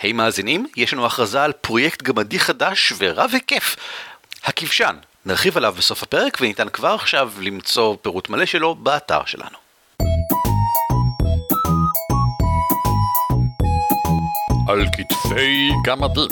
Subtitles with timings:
[0.00, 3.76] היי hey, מאזינים, יש לנו הכרזה על פרויקט גמדי חדש ורב היקף.
[4.44, 9.58] הכבשן, נרחיב עליו בסוף הפרק וניתן כבר עכשיו למצוא פירוט מלא שלו באתר שלנו.
[14.68, 16.28] על כתפי גמדים.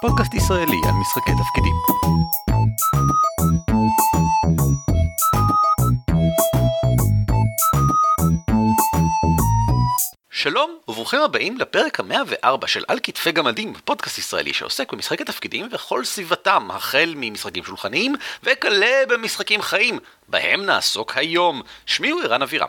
[0.00, 1.74] פודקאסט ישראלי על משחקי תפקידים.
[10.48, 15.68] שלום וברוכים הבאים לפרק המאה וארבע של על כתפי גמדים, פודקאסט ישראלי שעוסק במשחקי תפקידים
[15.72, 19.98] וכל סביבתם, החל ממשחקים שולחניים וכלה במשחקים חיים,
[20.28, 21.62] בהם נעסוק היום.
[21.86, 22.68] שמי הוא ערן אבירם.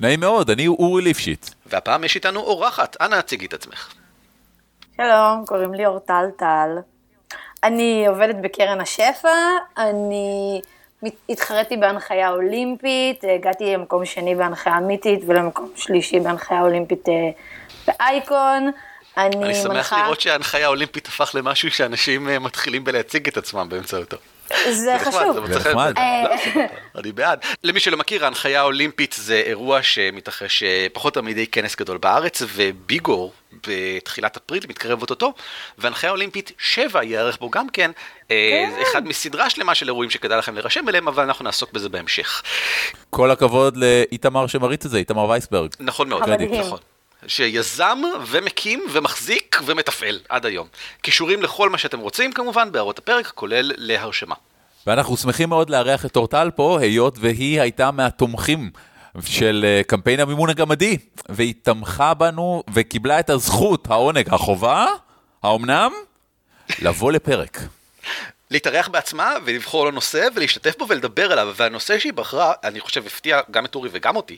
[0.00, 1.50] נעים מאוד, אני אורי ליפשיץ.
[1.66, 3.94] והפעם יש איתנו אורחת, אנא הציגי את עצמך.
[4.96, 6.78] שלום, קוראים לי אורטל טל.
[7.64, 9.28] אני עובדת בקרן השפע,
[9.78, 10.60] אני
[11.28, 17.14] התחרתי בהנחיה אולימפית, הגעתי למקום שני בהנחיה אמיתית ולמקום שלישי בהנחיה אולימפית אה,
[17.86, 18.70] באייקון.
[19.16, 20.02] אני, אני שמח מנחה...
[20.02, 24.16] לראות שההנחיה האולימפית הפך למשהו שאנשים אה, מתחילים בלהציג את עצמם באמצעותו.
[24.70, 25.46] זה חשוב.
[25.52, 25.94] זה נחמד.
[25.96, 26.22] אה,
[26.54, 26.62] לא,
[27.00, 27.44] אני בעד.
[27.64, 30.62] למי שלא מכיר, ההנחיה האולימפית זה אירוע שמתרחש
[30.92, 33.32] פחות או מדי כנס גדול בארץ, וביגור
[33.66, 35.32] בתחילת אפריל מתקרב אוטוטו,
[35.78, 37.90] והנחיה אולימפית 7 ייערך בו גם כן,
[38.28, 38.70] כן.
[38.82, 42.42] אחד מסדרה שלמה של אירועים שכדאי לכם להירשם אליהם, אבל אנחנו נעסוק בזה בהמשך.
[43.10, 45.70] כל הכבוד לאיתמר שמריץ את זה, איתמר וייסברג.
[45.80, 46.78] נכון מאוד, נכון.
[47.26, 50.66] שיזם ומקים ומחזיק ומתפעל עד היום.
[51.02, 54.34] קישורים לכל מה שאתם רוצים כמובן בהערות הפרק, כולל להרשמה.
[54.86, 58.70] ואנחנו שמחים מאוד לארח את אורטל פה, היות והיא הייתה מהתומכים
[59.24, 60.96] של אה, קמפיין המימון הגמדי,
[61.28, 64.86] והיא תמכה בנו וקיבלה את הזכות, העונג, החובה,
[65.42, 65.92] האומנם?
[66.82, 67.58] לבוא לפרק.
[68.50, 73.40] להתארח בעצמה ולבחור לו נושא ולהשתתף בו ולדבר עליו והנושא שהיא בחרה אני חושב הפתיע
[73.50, 74.36] גם את אורי וגם אותי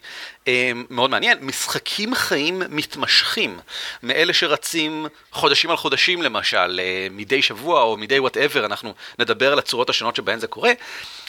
[0.49, 3.59] אה, מאוד מעניין משחקים חיים מתמשכים
[4.03, 9.59] מאלה שרצים חודשים על חודשים למשל אה, מדי שבוע או מדי וואטאבר אנחנו נדבר על
[9.59, 10.73] הצורות השונות שבהן זה קורה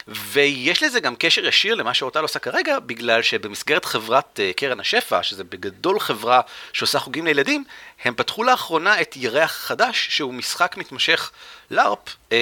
[0.07, 5.23] ויש לזה גם קשר ישיר למה שאורטל עושה כרגע, בגלל שבמסגרת חברת uh, קרן השפע,
[5.23, 6.41] שזה בגדול חברה
[6.73, 7.63] שעושה חוגים לילדים,
[8.03, 11.31] הם פתחו לאחרונה את ירח חדש, שהוא משחק מתמשך
[11.71, 12.33] לארפ, uh,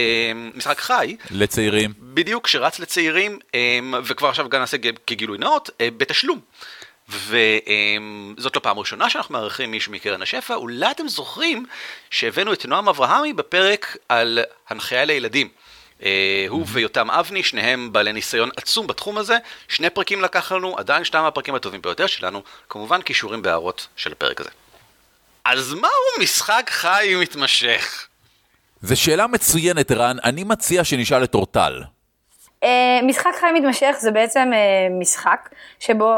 [0.56, 1.16] משחק חי.
[1.32, 1.94] לצעירים.
[2.00, 3.56] בדיוק, שרץ לצעירים, um,
[4.04, 4.78] וכבר עכשיו גם נעשה
[5.08, 6.40] כגילוי נאות, בתשלום.
[7.10, 11.66] וזאת לא פעם ראשונה שאנחנו מארחים מישהו מקרן השפע, אולי אתם זוכרים
[12.10, 15.50] שהבאנו את נועם אברהמי בפרק על הנחיה לילדים.
[16.04, 19.38] אה, הוא ויותם אבני, שניהם בעלי ניסיון עצום בתחום הזה.
[19.68, 24.42] שני פרקים לקח לנו, עדיין שניים מהפרקים הטובים ביותר שלנו, כמובן קישורים בהערות של הפרק
[24.42, 24.50] הזה.
[25.46, 28.08] אז מהו משחק חי מתמשך?
[28.82, 30.18] זו שאלה מצוינת, רן.
[30.24, 31.84] אני מציע שנשאל את אורטל.
[32.64, 32.68] Uh,
[33.04, 36.14] משחק חי מתמשך זה בעצם uh, משחק שבו,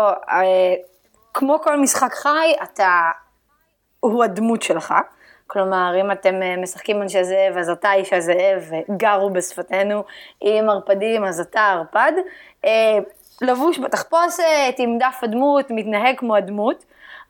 [1.34, 3.02] כמו כל משחק חי, אתה,
[4.00, 4.94] הוא הדמות שלך.
[5.48, 10.04] כלומר, אם אתם אה, משחקים אנשי זאב, אז אתה איש הזאב, וגרו בשפתנו,
[10.42, 12.12] אם ערפדים, אז אתה ערפד.
[12.66, 12.98] אה,
[13.42, 16.86] לבוש בתחפושת, עם דף הדמות, מתנהג כמו הדמות,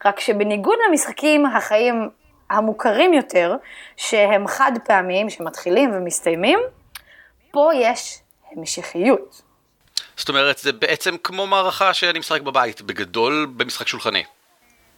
[0.06, 2.10] רק שבניגוד למשחקים החיים
[2.50, 3.56] המוכרים יותר,
[3.98, 6.60] שהם חד פעמיים, שמתחילים ומסתיימים,
[7.52, 8.20] פה יש
[8.52, 9.42] המשכיות.
[10.18, 14.24] זאת אומרת, זה בעצם כמו מערכה שאני משחק בבית, בגדול במשחק שולחני.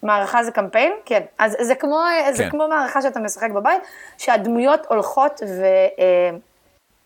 [0.06, 0.94] מערכה זה קמפיין?
[1.06, 1.22] כן.
[1.40, 2.34] אז זה כמו, כן.
[2.34, 3.82] זה כמו מערכה שאתה משחק בבית,
[4.18, 5.42] שהדמויות הולכות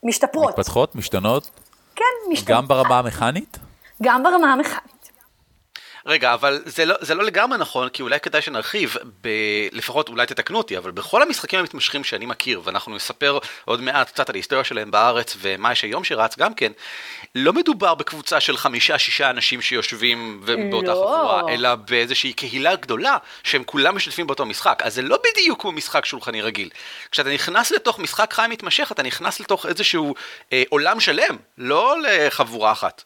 [0.04, 0.46] ומשתפרות.
[0.46, 1.50] אה, מתפתחות, משתנות?
[1.96, 2.58] כן, משתנות.
[2.58, 3.58] גם ברמה המכנית?
[4.04, 4.99] גם ברמה המכנית.
[6.06, 9.30] רגע, אבל זה לא, זה לא לגמרי נכון, כי אולי כדאי שנרחיב, ב...
[9.72, 14.30] לפחות אולי תתקנו אותי, אבל בכל המשחקים המתמשכים שאני מכיר, ואנחנו נספר עוד מעט קצת
[14.30, 16.72] על ההיסטוריה שלהם בארץ ומה יש היום שרץ גם כן,
[17.36, 20.94] לא מדובר בקבוצה של חמישה-שישה אנשים שיושבים באותה לא.
[20.94, 25.72] חבורה, אלא באיזושהי קהילה גדולה, שהם כולם משתתפים באותו משחק, אז זה לא בדיוק כמו
[25.72, 26.70] משחק שולחני רגיל.
[27.12, 30.16] כשאתה נכנס לתוך משחק חי מתמשך, אתה נכנס לתוך איזשהו
[30.54, 33.04] אה, עולם שלם, לא לחבורה אחת.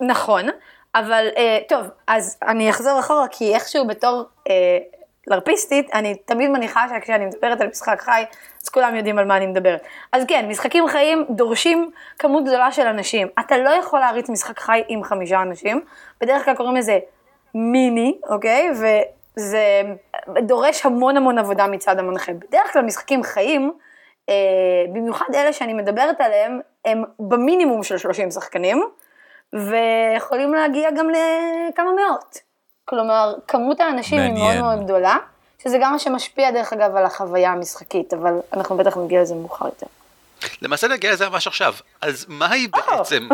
[0.00, 0.48] נכון,
[0.94, 4.78] אבל אה, טוב, אז אני אחזור אחורה, כי איכשהו בתור אה,
[5.26, 8.24] לרפיסטית, אני תמיד מניחה שכשאני מדברת על משחק חי,
[8.62, 9.82] אז כולם יודעים על מה אני מדברת.
[10.12, 13.28] אז כן, משחקים חיים דורשים כמות גדולה של אנשים.
[13.40, 15.80] אתה לא יכול להריץ משחק חי עם חמישה אנשים,
[16.20, 16.98] בדרך כלל קוראים לזה
[17.54, 18.70] מיני, אוקיי?
[18.70, 19.82] וזה
[20.38, 22.32] דורש המון המון עבודה מצד המנחה.
[22.32, 23.72] בדרך כלל משחקים חיים,
[24.28, 24.34] אה,
[24.92, 28.84] במיוחד אלה שאני מדברת עליהם, הם במינימום של 30 שחקנים.
[29.54, 32.38] ויכולים להגיע גם לכמה מאות.
[32.84, 34.36] כלומר, כמות האנשים מעניין.
[34.36, 35.16] היא מאוד מאוד גדולה,
[35.62, 39.64] שזה גם מה שמשפיע דרך אגב על החוויה המשחקית, אבל אנחנו בטח נגיע לזה מאוחר
[39.64, 39.86] יותר.
[40.62, 43.28] למעשה נגיע לזה ממש עכשיו, אז מה היא בעצם...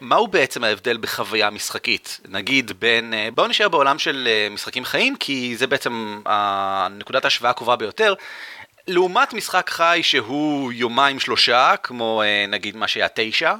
[0.00, 2.20] מהו בעצם ההבדל בחוויה משחקית?
[2.28, 6.20] נגיד בין, אה, בואו נשאר בעולם של אה, משחקים חיים, כי זה בעצם
[6.90, 8.14] נקודת ההשוואה הקרובה ביותר.
[8.88, 13.54] לעומת משחק חי שהוא יומיים שלושה, כמו אה, נגיד מה שהיה תשע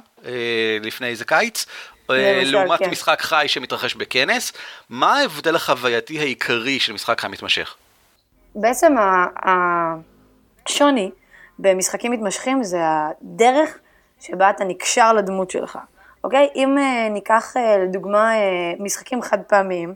[0.81, 1.65] לפני איזה קיץ,
[2.09, 2.89] למשל, לעומת כן.
[2.89, 4.53] משחק חי שמתרחש בכנס,
[4.89, 7.75] מה ההבדל החווייתי העיקרי של משחק חי מתמשך?
[8.55, 8.95] בעצם
[10.65, 11.11] השוני
[11.59, 13.77] במשחקים מתמשכים זה הדרך
[14.21, 15.79] שבה אתה נקשר לדמות שלך.
[16.23, 16.47] אוקיי?
[16.55, 16.77] אם
[17.11, 17.53] ניקח
[17.83, 18.31] לדוגמה
[18.79, 19.93] משחקים חד פעמיים,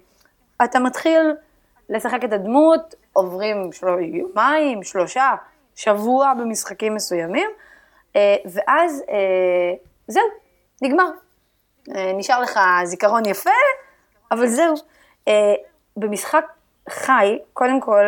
[0.63, 1.21] אתה מתחיל
[1.89, 3.87] לשחק את הדמות, עוברים של...
[3.99, 5.31] יומיים, שלושה,
[5.75, 7.49] שבוע במשחקים מסוימים,
[8.13, 9.11] uh, ואז uh,
[10.07, 10.23] זהו,
[10.81, 11.09] נגמר.
[11.89, 13.49] Uh, נשאר לך זיכרון יפה,
[14.31, 14.75] אבל זהו.
[15.97, 16.45] במשחק
[16.89, 18.03] חי, קודם כל,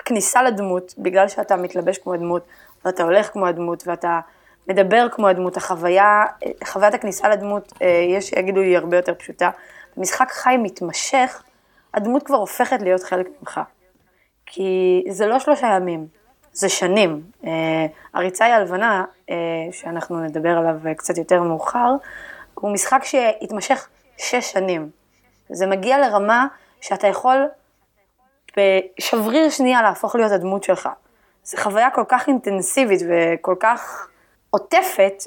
[0.00, 2.46] הכניסה לדמות, בגלל שאתה מתלבש כמו הדמות,
[2.84, 4.20] ואתה הולך כמו הדמות, ואתה
[4.68, 6.24] מדבר כמו הדמות, החוויה,
[6.64, 9.50] חוויית הכניסה לדמות, אה, יש שיגידו היא הרבה יותר פשוטה.
[9.96, 11.42] במשחק חי מתמשך,
[11.96, 13.60] הדמות כבר הופכת להיות חלק ממך.
[14.46, 16.06] כי זה לא שלושה ימים,
[16.52, 17.22] זה שנים.
[17.44, 19.36] אה, הריצה היא הלבנה, אה,
[19.72, 21.90] שאנחנו נדבר עליו קצת יותר מאוחר,
[22.54, 23.88] הוא משחק שהתמשך
[24.18, 24.90] שש שנים.
[25.48, 26.46] זה מגיע לרמה
[26.80, 27.48] שאתה יכול
[28.56, 30.88] בשבריר שנייה להפוך להיות הדמות שלך.
[31.44, 34.08] זו חוויה כל כך אינטנסיבית וכל כך
[34.50, 35.22] עוטפת,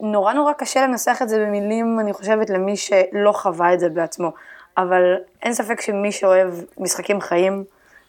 [0.00, 4.32] שנורא נורא קשה לנסח את זה במילים, אני חושבת, למי שלא חווה את זה בעצמו.
[4.78, 7.64] אבל אין ספק שמי שאוהב משחקים חיים,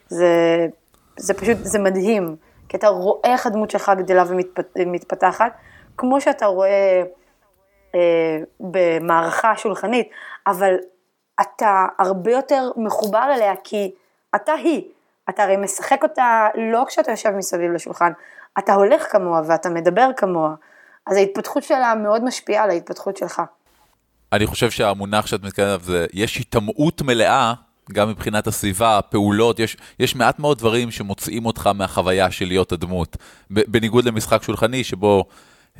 [0.07, 0.67] זה,
[1.17, 2.35] זה פשוט, זה מדהים.
[2.69, 4.23] כי אתה רואה איך הדמות שלך גדלה
[4.75, 5.51] ומתפתחת,
[5.97, 7.03] כמו שאתה רואה
[7.95, 10.09] אה, במערכה שולחנית,
[10.47, 10.75] אבל
[11.41, 13.95] אתה הרבה יותר מחובר אליה, כי
[14.35, 14.83] אתה היא.
[15.29, 18.11] אתה הרי משחק אותה לא כשאתה יושב מסביב לשולחן,
[18.59, 20.55] אתה הולך כמוה ואתה מדבר כמוה,
[21.07, 23.41] אז ההתפתחות שלה מאוד משפיעה על ההתפתחות שלך.
[24.33, 27.53] אני חושב שהמונח שאת מתכוונת עליו זה, יש היטמעות מלאה,
[27.91, 33.17] גם מבחינת הסביבה, הפעולות, יש, יש מעט מאוד דברים שמוצאים אותך מהחוויה של להיות הדמות.
[33.49, 35.25] בניגוד למשחק שולחני, שבו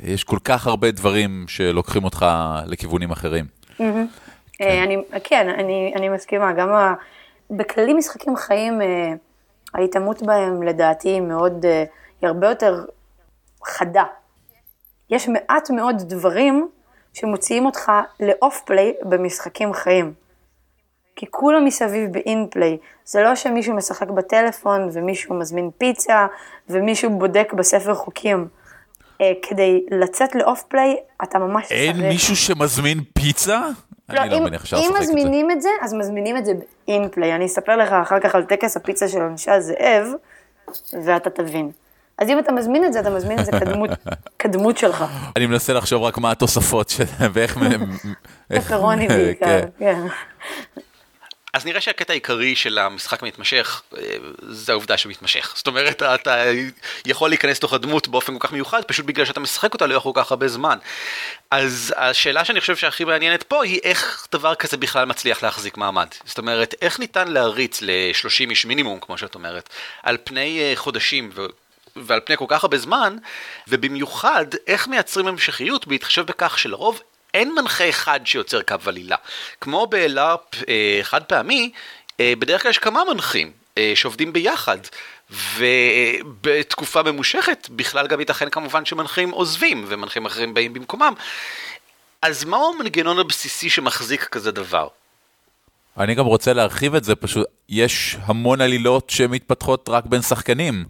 [0.00, 2.26] יש כל כך הרבה דברים שלוקחים אותך
[2.66, 3.44] לכיוונים אחרים.
[3.78, 3.82] Mm-hmm.
[4.52, 6.94] כן, אני, כן אני, אני מסכימה, גם ה,
[7.50, 9.12] בכללי משחקים חיים, אה,
[9.74, 11.84] ההיטמעות בהם לדעתי היא מאוד, אה,
[12.20, 12.84] היא הרבה יותר
[13.66, 14.04] חדה.
[15.10, 16.68] יש מעט מאוד דברים
[17.12, 20.12] שמוציאים אותך לאוף פליי במשחקים חיים.
[21.16, 22.78] כי כולם מסביב באין פליי.
[23.04, 26.26] זה לא שמישהו משחק בטלפון ומישהו מזמין פיצה
[26.68, 28.48] ומישהו בודק בספר חוקים.
[29.20, 31.80] אה, כדי לצאת לאוף פליי, אתה ממש צריך...
[31.80, 33.60] אין מישהו שמזמין פיצה?
[34.08, 35.12] לא, אני לא מניח שאפשר לשחק את זה.
[35.12, 36.52] אם מזמינים את זה, אז מזמינים את זה
[36.88, 37.34] באינפליי.
[37.34, 40.06] אני אספר לך אחר כך על טקס הפיצה של אנשי הזאב,
[41.04, 41.70] ואתה תבין.
[42.20, 43.90] אז אם אתה מזמין את זה, אתה מזמין את זה כדמות,
[44.38, 45.04] כדמות שלך.
[45.36, 47.04] אני מנסה לחשוב רק מה התוספות של...
[47.32, 47.58] ואיך...
[48.48, 49.68] פפרוני בעיקר, כן.
[49.78, 50.06] כן.
[51.52, 54.02] אז נראה שהקטע העיקרי של המשחק המתמשך אה,
[54.42, 55.52] זה העובדה שהוא מתמשך.
[55.56, 56.44] זאת אומרת, אתה
[57.06, 60.12] יכול להיכנס לתוך הדמות באופן כל כך מיוחד, פשוט בגלל שאתה משחק אותה לאורך כל
[60.14, 60.78] כך הרבה זמן.
[61.50, 66.08] אז השאלה שאני חושב שהכי מעניינת פה היא איך דבר כזה בכלל מצליח להחזיק מעמד.
[66.24, 69.68] זאת אומרת, איך ניתן להריץ ל-30 איש מינימום, כמו שאת אומרת,
[70.02, 71.46] על פני אה, חודשים ו...
[72.06, 73.16] ועל פני כל כך הרבה זמן,
[73.68, 77.00] ובמיוחד איך מייצרים המשכיות בהתחשב בכך שלרוב
[77.34, 79.16] אין מנחה אחד שיוצר קו עלילה.
[79.60, 81.70] כמו בלארפ אה, חד פעמי,
[82.20, 84.78] אה, בדרך כלל יש כמה מנחים אה, שעובדים ביחד.
[85.56, 91.12] ובתקופה ממושכת בכלל גם ייתכן כמובן שמנחים עוזבים ומנחים אחרים באים במקומם.
[92.22, 94.88] אז מהו המנגנון הבסיסי שמחזיק כזה דבר?
[95.98, 100.84] אני גם רוצה להרחיב את זה, פשוט יש המון עלילות שמתפתחות רק בין שחקנים.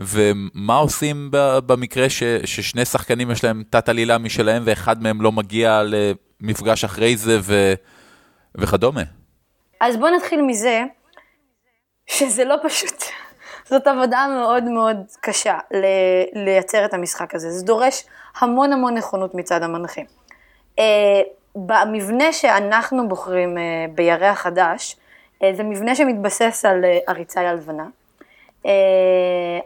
[0.00, 1.28] ומה עושים
[1.66, 7.16] במקרה ש, ששני שחקנים יש להם תת עלילה משלהם ואחד מהם לא מגיע למפגש אחרי
[7.16, 7.74] זה ו,
[8.54, 9.02] וכדומה?
[9.80, 10.82] אז בוא נתחיל מזה
[12.06, 13.02] שזה לא פשוט.
[13.70, 17.50] זאת עבודה מאוד מאוד קשה ל- לייצר את המשחק הזה.
[17.50, 18.04] זה דורש
[18.40, 20.06] המון המון נכונות מצד המנחים.
[20.80, 20.82] Uh,
[21.56, 23.60] במבנה שאנחנו בוחרים uh,
[23.94, 27.84] בירח חדש, uh, זה מבנה שמתבסס על uh, הריצה הלבנה.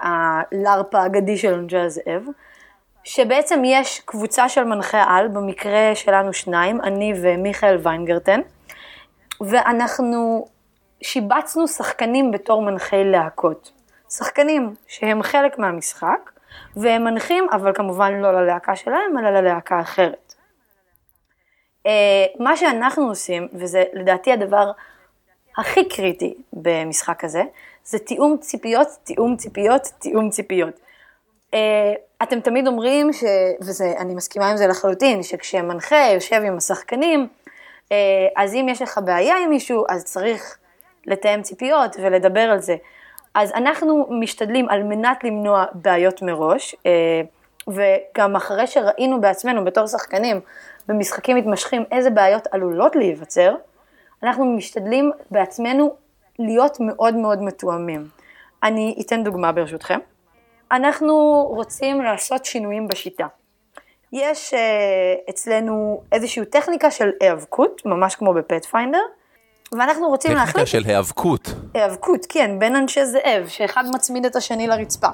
[0.01, 2.23] הלארפ האגדי של אנג'י הזאב,
[3.05, 8.41] שבעצם יש קבוצה של מנחי על, במקרה שלנו שניים, אני ומיכאל ויינגרטן,
[9.41, 10.47] ואנחנו
[11.03, 13.73] שיבצנו שחקנים בתור מנחי להקות.
[14.11, 16.31] שחקנים שהם חלק מהמשחק,
[16.77, 20.35] והם מנחים, אבל כמובן לא ללהקה שלהם, אלא ללהקה אחרת.
[22.39, 24.71] מה שאנחנו עושים, וזה לדעתי הדבר
[25.59, 27.43] הכי קריטי במשחק הזה,
[27.85, 30.81] זה תיאום ציפיות, תיאום ציפיות, תיאום ציפיות.
[31.51, 31.57] Uh,
[32.23, 33.25] אתם תמיד אומרים, ש...
[33.61, 37.29] ואני מסכימה עם זה לחלוטין, שכשמנחה יושב עם השחקנים,
[37.93, 37.97] אה,
[38.37, 40.59] אז אם יש לך בעיה עם מישהו, אז צריך
[41.07, 42.77] לתאם ציפיות ולדבר על זה.
[43.35, 47.21] אז אנחנו משתדלים על מנת למנוע בעיות מראש, אה,
[47.69, 50.41] וגם אחרי שראינו בעצמנו בתור שחקנים
[50.89, 53.55] במשחקים מתמשכים איזה בעיות עלולות להיווצר,
[54.23, 55.95] אנחנו משתדלים בעצמנו
[56.39, 58.09] להיות מאוד מאוד מתואמים.
[58.63, 59.99] אני אתן דוגמה ברשותכם.
[60.73, 63.27] אנחנו רוצים לעשות שינויים בשיטה.
[64.13, 68.99] יש uh, אצלנו איזושהי טכניקה של היאבקות, ממש כמו בפטפיינדר,
[69.73, 70.67] ואנחנו רוצים טכניקה להחליט...
[70.67, 71.55] טכניקה של היאבקות.
[71.75, 75.09] היאבקות, כן, בין אנשי זאב, שאחד מצמיד את השני לרצפה.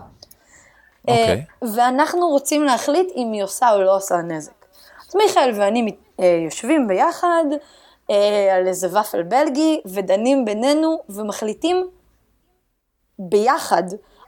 [1.09, 1.45] אוקיי.
[1.65, 4.67] Uh, ואנחנו רוצים להחליט אם היא עושה או לא עושה נזק.
[5.09, 7.45] אז מיכאל ואני uh, יושבים ביחד
[8.53, 11.91] על איזה ופל בלגי, ודנים בינינו, ומחליטים
[13.19, 13.83] ביחד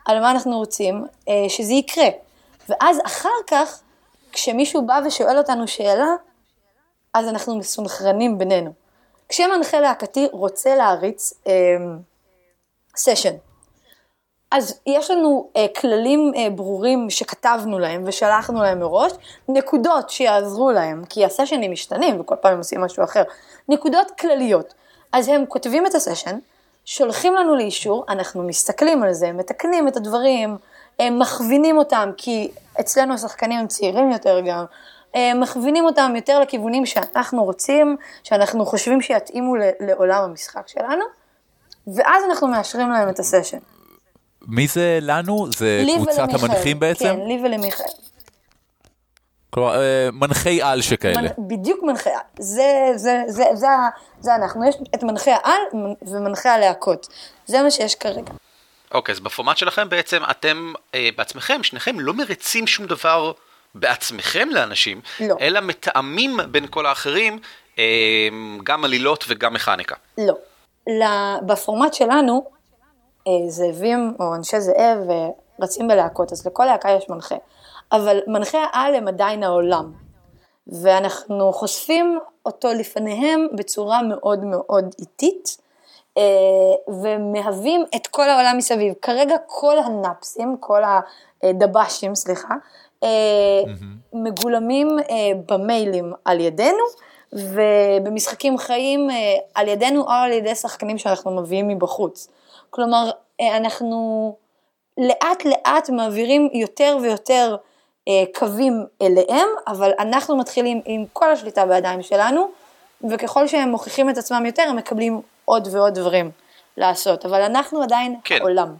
[0.06, 2.08] על מה אנחנו רוצים uh, שזה יקרה.
[2.68, 3.82] ואז אחר כך,
[4.32, 6.14] כשמישהו בא ושואל אותנו שאלה,
[7.14, 8.72] אז אנחנו מסונכרנים בינינו.
[9.28, 11.32] כשמנחה להקתי רוצה להריץ
[12.96, 13.49] סשן, uh,
[14.50, 19.12] אז יש לנו uh, כללים uh, ברורים שכתבנו להם ושלחנו להם מראש,
[19.48, 23.22] נקודות שיעזרו להם, כי הסשנים משתנים וכל פעם הם עושים משהו אחר,
[23.68, 24.74] נקודות כלליות.
[25.12, 26.38] אז הם כותבים את הסשן,
[26.84, 30.56] שולחים לנו לאישור, אנחנו מסתכלים על זה, מתקנים את הדברים,
[30.98, 34.64] הם מכווינים אותם, כי אצלנו השחקנים הם צעירים יותר גם,
[35.14, 41.04] הם מכווינים אותם יותר לכיוונים שאנחנו רוצים, שאנחנו חושבים שיתאימו לעולם המשחק שלנו,
[41.86, 43.58] ואז אנחנו מאשרים להם את הסשן.
[44.48, 45.46] מי זה לנו?
[45.56, 47.04] זה קבוצת המנחים בעצם?
[47.04, 47.86] כן, לי ולמיכאל.
[49.50, 51.20] כלומר, אה, מנחי על שכאלה.
[51.20, 51.28] מנ...
[51.48, 52.20] בדיוק מנחי על.
[52.38, 53.66] זה, זה, זה, זה,
[54.20, 54.68] זה אנחנו.
[54.68, 55.60] יש את מנחי העל
[56.02, 57.08] ומנחי הלהקות.
[57.46, 58.32] זה מה שיש כרגע.
[58.94, 63.32] אוקיי, אז בפורמט שלכם בעצם אתם אה, בעצמכם, שניכם לא מריצים שום דבר
[63.74, 65.36] בעצמכם לאנשים, לא.
[65.40, 67.38] אלא מתאמים בין כל האחרים
[67.78, 67.84] אה,
[68.64, 69.94] גם עלילות וגם מכניקה.
[70.18, 70.34] לא.
[71.46, 72.44] בפורמט שלנו,
[73.48, 75.28] זאבים או אנשי זאב אה,
[75.60, 77.34] רצים בלהקות, אז לכל להקה יש מנחה.
[77.92, 79.92] אבל מנחי העל הם עדיין העולם.
[80.66, 85.56] ואנחנו חושפים אותו לפניהם בצורה מאוד מאוד איטית,
[86.18, 86.22] אה,
[86.88, 88.94] ומהווים את כל העולם מסביב.
[89.02, 90.82] כרגע כל הנאפסים, כל
[91.42, 92.54] הדב"שים, סליחה,
[93.00, 93.06] mm-hmm.
[94.12, 94.96] מגולמים
[95.48, 96.84] במיילים על ידינו,
[97.32, 99.08] ובמשחקים חיים
[99.54, 102.28] על ידינו או על ידי שחקנים שאנחנו מביאים מבחוץ.
[102.70, 103.10] כלומר,
[103.56, 104.36] אנחנו
[104.98, 107.56] לאט לאט מעבירים יותר ויותר
[108.08, 112.52] אה, קווים אליהם, אבל אנחנו מתחילים עם כל השליטה בידיים שלנו,
[113.10, 116.30] וככל שהם מוכיחים את עצמם יותר, הם מקבלים עוד ועוד דברים
[116.76, 118.38] לעשות, אבל אנחנו עדיין כן.
[118.40, 118.74] העולם.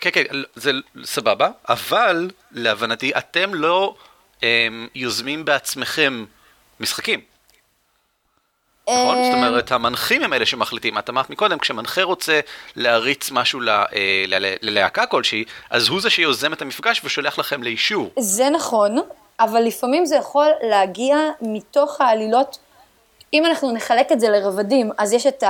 [0.00, 0.22] כן, כן,
[0.54, 0.70] זה
[1.04, 3.94] סבבה, אבל להבנתי אתם לא
[4.42, 4.48] הם,
[4.82, 6.24] אמ, יוזמים בעצמכם
[6.80, 7.29] משחקים.
[8.90, 9.24] נכון?
[9.24, 10.98] זאת אמ, אומרת, המנחים הם אלה שמחליטים.
[10.98, 12.40] את אמרת מקודם, כשמנחה רוצה
[12.76, 13.84] להריץ משהו אה,
[14.62, 18.10] ללהקה כלשהי, אז הוא זה שיוזם את המפגש ושולח לכם לאישור.
[18.18, 18.96] זה נכון,
[19.40, 22.58] אבל לפעמים זה יכול להגיע מתוך העלילות.
[23.34, 25.44] אם אנחנו נחלק את זה לרבדים, אז יש את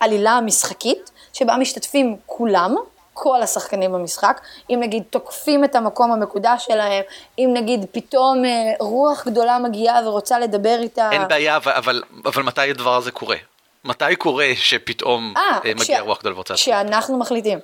[0.00, 2.74] העלילה המשחקית, שבה משתתפים כולם,
[3.14, 4.40] כל השחקנים במשחק,
[4.70, 7.02] אם נגיד תוקפים את המקום המקודש שלהם,
[7.38, 11.10] אם נגיד פתאום אה, רוח גדולה מגיעה ורוצה לדבר איתה.
[11.12, 13.36] אין בעיה, אבל, אבל, אבל מתי הדבר הזה קורה?
[13.84, 16.54] מתי קורה שפתאום 아, אה, אה, מגיעה רוח גדולה ורוצה...
[16.54, 17.58] כשאנחנו מחליטים,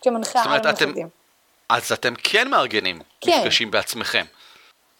[0.00, 1.08] כשמנחה העל מחליטים.
[1.68, 3.38] אז אתם כן מארגנים כן.
[3.38, 4.24] מפגשים בעצמכם.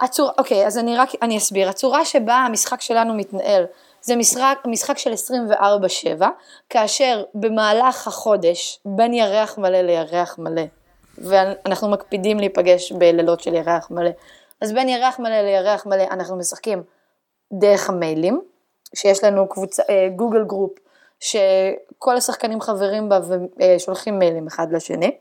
[0.00, 1.68] הצור, אוקיי, אז אני רק, אני אסביר.
[1.68, 3.64] הצורה שבה המשחק שלנו מתנהל,
[4.02, 5.12] זה משחק, משחק של
[6.20, 6.24] 24-7,
[6.68, 10.62] כאשר במהלך החודש, בין ירח מלא לירח מלא,
[11.18, 14.10] ואנחנו מקפידים להיפגש בלילות של ירח מלא,
[14.60, 16.82] אז בין ירח מלא לירח מלא אנחנו משחקים
[17.52, 18.42] דרך המיילים,
[18.96, 20.72] שיש לנו קבוצה, אה, Google Group,
[21.20, 23.20] שכל השחקנים חברים בה
[23.58, 25.16] ושולחים מיילים אחד לשני.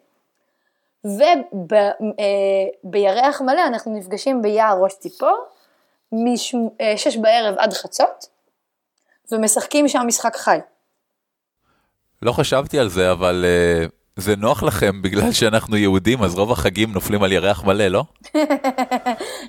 [2.83, 5.37] ובירח אה, מלא אנחנו נפגשים ביער ראש ציפור,
[6.11, 8.30] משש אה, בערב עד חצות,
[9.31, 10.57] ומשחקים שם משחק חי.
[12.21, 13.45] לא חשבתי על זה, אבל
[13.87, 18.03] uh, זה נוח לכם בגלל שאנחנו יהודים, אז רוב החגים נופלים על ירח מלא, לא?
[18.25, 18.39] uh,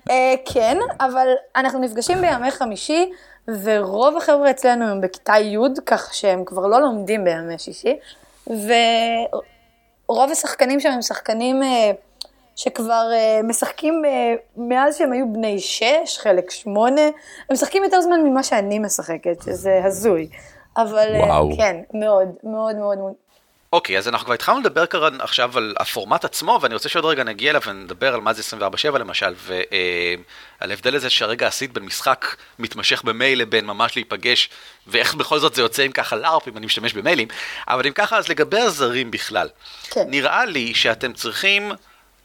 [0.52, 3.10] כן, אבל אנחנו נפגשים בימי חמישי,
[3.48, 7.96] ורוב החבר'ה אצלנו הם בכיתה י', כך שהם כבר לא לומדים בימי שישי,
[8.46, 11.62] ורוב השחקנים שם הם שחקנים...
[11.62, 12.11] Uh,
[12.56, 18.20] שכבר uh, משחקים uh, מאז שהם היו בני שש, חלק שמונה, הם משחקים יותר זמן
[18.24, 20.28] ממה שאני משחקת, שזה הזוי.
[20.76, 23.12] אבל uh, כן, מאוד, מאוד מאוד מאוד.
[23.72, 27.24] אוקיי, אז אנחנו כבר התחלנו לדבר כאן עכשיו על הפורמט עצמו, ואני רוצה שעוד רגע
[27.24, 32.36] נגיע אליו ונדבר על מה זה 24/7 למשל, ועל ההבדל הזה שהרגע עשית בין משחק
[32.58, 34.50] מתמשך במייל לבין ממש להיפגש,
[34.86, 37.28] ואיך בכל זאת זה יוצא אם ככה לארפ, אם אני משתמש במיילים,
[37.68, 39.48] אבל אם ככה, אז לגבי הזרים בכלל,
[39.90, 40.04] כן.
[40.08, 41.72] נראה לי שאתם צריכים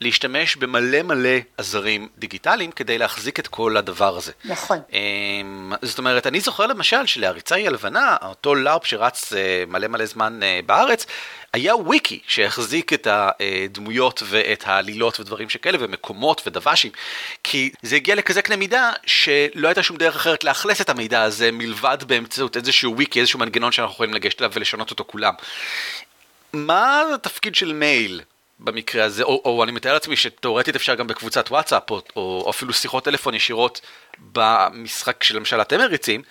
[0.02, 4.32] להשתמש במלא מלא עזרים דיגיטליים כדי להחזיק את כל הדבר הזה.
[4.46, 4.80] נכון.
[4.94, 10.06] אמ, זאת אומרת, אני זוכר למשל שלהריצה היא הלבנה, אותו לארפ שרץ אה, מלא מלא
[10.06, 11.06] זמן אה, בארץ,
[11.54, 16.92] היה וויקי שהחזיק את הדמויות ואת העלילות ודברים שכאלה, ומקומות ודב"שים,
[17.44, 21.52] כי זה הגיע לכזה קנה מידה שלא הייתה שום דרך אחרת לאכלס את המידע הזה
[21.52, 25.34] מלבד באמצעות איזשהו וויקי, איזשהו מנגנון שאנחנו יכולים לגשת אליו ולשנות אותו כולם.
[26.54, 28.22] מה התפקיד של מייל
[28.60, 32.74] במקרה הזה, או, או אני מתאר לעצמי שתאורטית אפשר גם בקבוצת וואטסאפ, או, או אפילו
[32.74, 33.82] שיחות טלפון ישירות
[34.34, 36.22] במשחק שלמשל אתם מריצים,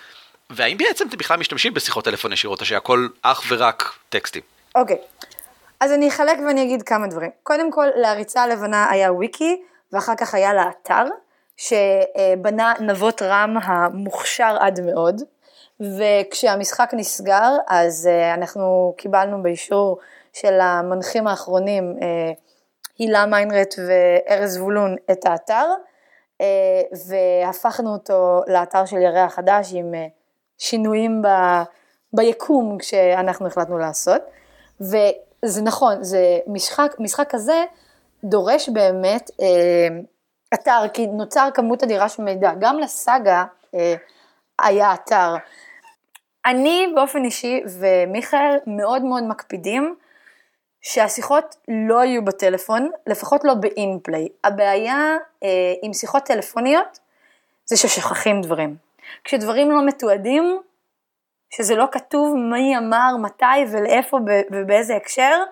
[0.50, 4.42] והאם בעצם אתם בכלל משתמשים בשיחות טלפון ישירות, או שהכל אך ורק טקסטים?
[4.74, 4.96] אוקיי,
[5.80, 7.30] אז אני אחלק ואני אגיד כמה דברים.
[7.42, 11.04] קודם כל, להריצה הלבנה היה וויקי, ואחר כך היה לה אתר,
[11.56, 15.22] שבנה נבות רם המוכשר עד מאוד,
[15.80, 19.98] וכשהמשחק נסגר, אז אה, אנחנו קיבלנו באישור
[20.40, 22.32] של המנחים האחרונים, אה,
[22.98, 25.66] הילה מיינרט וארז זבולון, את האתר,
[26.40, 26.46] אה,
[27.08, 29.94] והפכנו אותו לאתר של ירח חדש עם
[30.58, 31.28] שינויים ב,
[32.12, 34.22] ביקום שאנחנו החלטנו לעשות.
[34.80, 37.64] וזה נכון, זה משחק, משחק כזה
[38.24, 39.88] דורש באמת אה,
[40.54, 42.52] אתר, כי נוצר כמות אדירה של מידע.
[42.58, 43.94] גם לסאגה אה,
[44.62, 45.34] היה אתר.
[46.46, 49.96] אני באופן אישי ומיכאל מאוד מאוד מקפידים
[50.88, 54.28] שהשיחות לא יהיו בטלפון, לפחות לא באינפליי.
[54.44, 55.48] הבעיה אה,
[55.82, 56.98] עם שיחות טלפוניות
[57.64, 58.76] זה ששוכחים דברים.
[59.24, 60.60] כשדברים לא מתועדים,
[61.50, 64.18] שזה לא כתוב מי אמר, מתי ולאיפה
[64.50, 65.42] ובאיזה הקשר,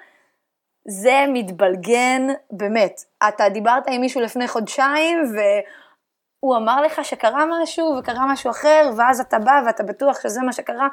[0.88, 3.00] זה מתבלגן באמת.
[3.28, 9.20] אתה דיברת עם מישהו לפני חודשיים והוא אמר לך שקרה משהו וקרה משהו אחר, ואז
[9.20, 10.88] אתה בא ואתה בטוח שזה מה שקרה,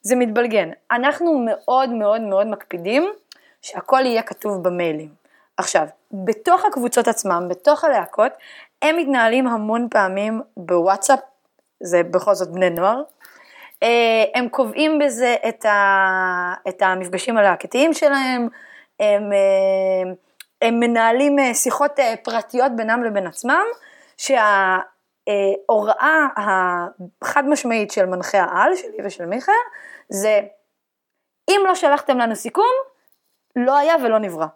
[0.00, 0.70] זה מתבלגן.
[0.90, 3.12] אנחנו מאוד מאוד מאוד מקפידים
[3.62, 5.14] שהכל יהיה כתוב במיילים.
[5.56, 8.32] עכשיו, בתוך הקבוצות עצמם, בתוך הלהקות,
[8.82, 11.20] הם מתנהלים המון פעמים בוואטסאפ,
[11.82, 13.02] זה בכל זאת בני נוער,
[13.82, 18.48] אה, הם קובעים בזה את, ה, את המפגשים הלהקתיים שלהם,
[19.00, 20.12] הם, אה,
[20.62, 23.64] הם מנהלים אה, שיחות פרטיות בינם לבין עצמם,
[24.16, 24.86] שההוראה
[26.36, 29.54] החד משמעית של מנחה העל, שלי ושל מיכאל,
[30.08, 30.40] זה
[31.50, 32.72] אם לא שלחתם לנו סיכום,
[33.66, 34.46] לא היה ולא נברא.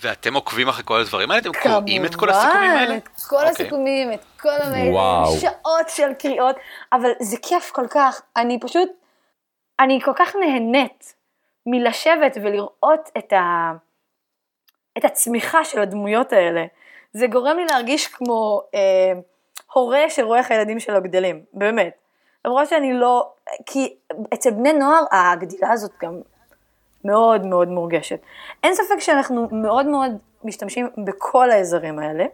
[0.00, 1.42] ואתם עוקבים אחרי כל הדברים האלה?
[1.42, 2.86] אתם קוראים את כל הסיכומים האלה?
[2.86, 3.38] כמובן, את כל okay.
[3.38, 3.50] אוקיי.
[3.50, 4.94] הסיכומים, את כל המיילים,
[5.40, 6.56] שעות של קריאות,
[6.92, 8.88] אבל זה כיף כל כך, אני פשוט,
[9.80, 11.14] אני כל כך נהנית
[11.66, 13.72] מלשבת ולראות את, ה,
[14.98, 16.64] את הצמיחה של הדמויות האלה.
[17.12, 19.12] זה גורם לי להרגיש כמו אה,
[19.72, 21.94] הורה שרואה איך הילדים שלו גדלים, באמת.
[22.44, 23.32] למרות שאני לא,
[23.66, 23.96] כי
[24.34, 26.20] אצל בני נוער הגדילה הזאת גם
[27.04, 28.18] מאוד מאוד מורגשת.
[28.62, 30.12] אין ספק שאנחנו מאוד מאוד
[30.44, 32.24] משתמשים בכל האזורים האלה.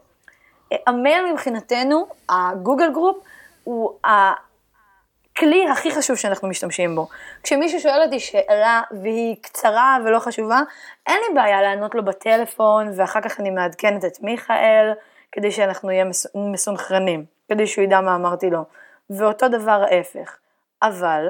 [0.87, 3.16] המייל מבחינתנו, ה Google Group,
[3.64, 7.09] הוא הכלי הכי חשוב שאנחנו משתמשים בו.
[7.42, 10.61] כשמישהו שואל אותי שאלה והיא קצרה ולא חשובה,
[11.06, 14.92] אין לי בעיה לענות לו בטלפון ואחר כך אני מעדכנת את מיכאל,
[15.33, 16.04] כדי שאנחנו נהיה
[16.35, 18.64] מסונכרנים, כדי שהוא ידע מה אמרתי לו.
[19.11, 20.37] ואותו דבר ההפך.
[20.83, 21.28] אבל,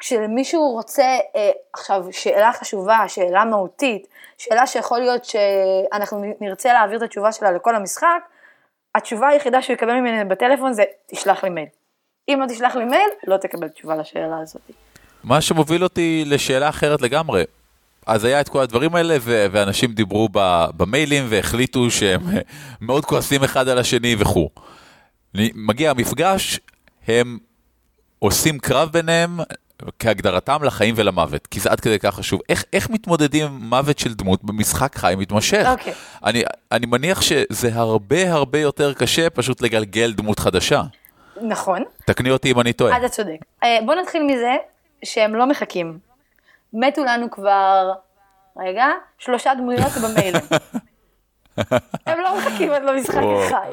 [0.00, 4.06] כשמישהו רוצה, אה, עכשיו, שאלה חשובה, שאלה מהותית,
[4.38, 8.22] שאלה שיכול להיות שאנחנו נרצה להעביר את התשובה שלה לכל המשחק,
[8.94, 11.66] התשובה היחידה שהוא יקבל ממני בטלפון זה, תשלח לי מייל.
[12.28, 14.62] אם לא תשלח לי מייל, לא תקבל תשובה לשאלה הזאת.
[15.24, 17.44] מה שמוביל אותי לשאלה אחרת לגמרי.
[18.06, 20.28] אז היה את כל הדברים האלה, ו- ואנשים דיברו
[20.76, 22.20] במיילים והחליטו שהם
[22.80, 24.48] מאוד כועסים אחד על השני וכו'.
[25.54, 26.60] מגיע המפגש,
[27.08, 27.38] הם
[28.18, 29.40] עושים קרב ביניהם
[29.98, 32.40] כהגדרתם לחיים ולמוות, כי זה עד כדי כך חשוב.
[32.48, 35.66] איך, איך מתמודדים עם מוות של דמות במשחק חי מתמשך?
[35.70, 35.92] אוקיי.
[35.92, 36.24] Okay.
[36.24, 40.82] אני, אני מניח שזה הרבה הרבה יותר קשה פשוט לגלגל דמות חדשה.
[41.42, 41.84] נכון.
[42.04, 42.96] תקני אותי אם אני טועה.
[42.96, 43.38] אתה צודק.
[43.64, 44.56] אה, בוא נתחיל מזה
[45.04, 45.98] שהם לא מחכים.
[46.72, 47.92] מתו לנו כבר,
[48.56, 48.86] רגע,
[49.18, 50.42] שלושה דמויות במיילים.
[52.06, 53.70] הם לא מחכים עד למשחק החי.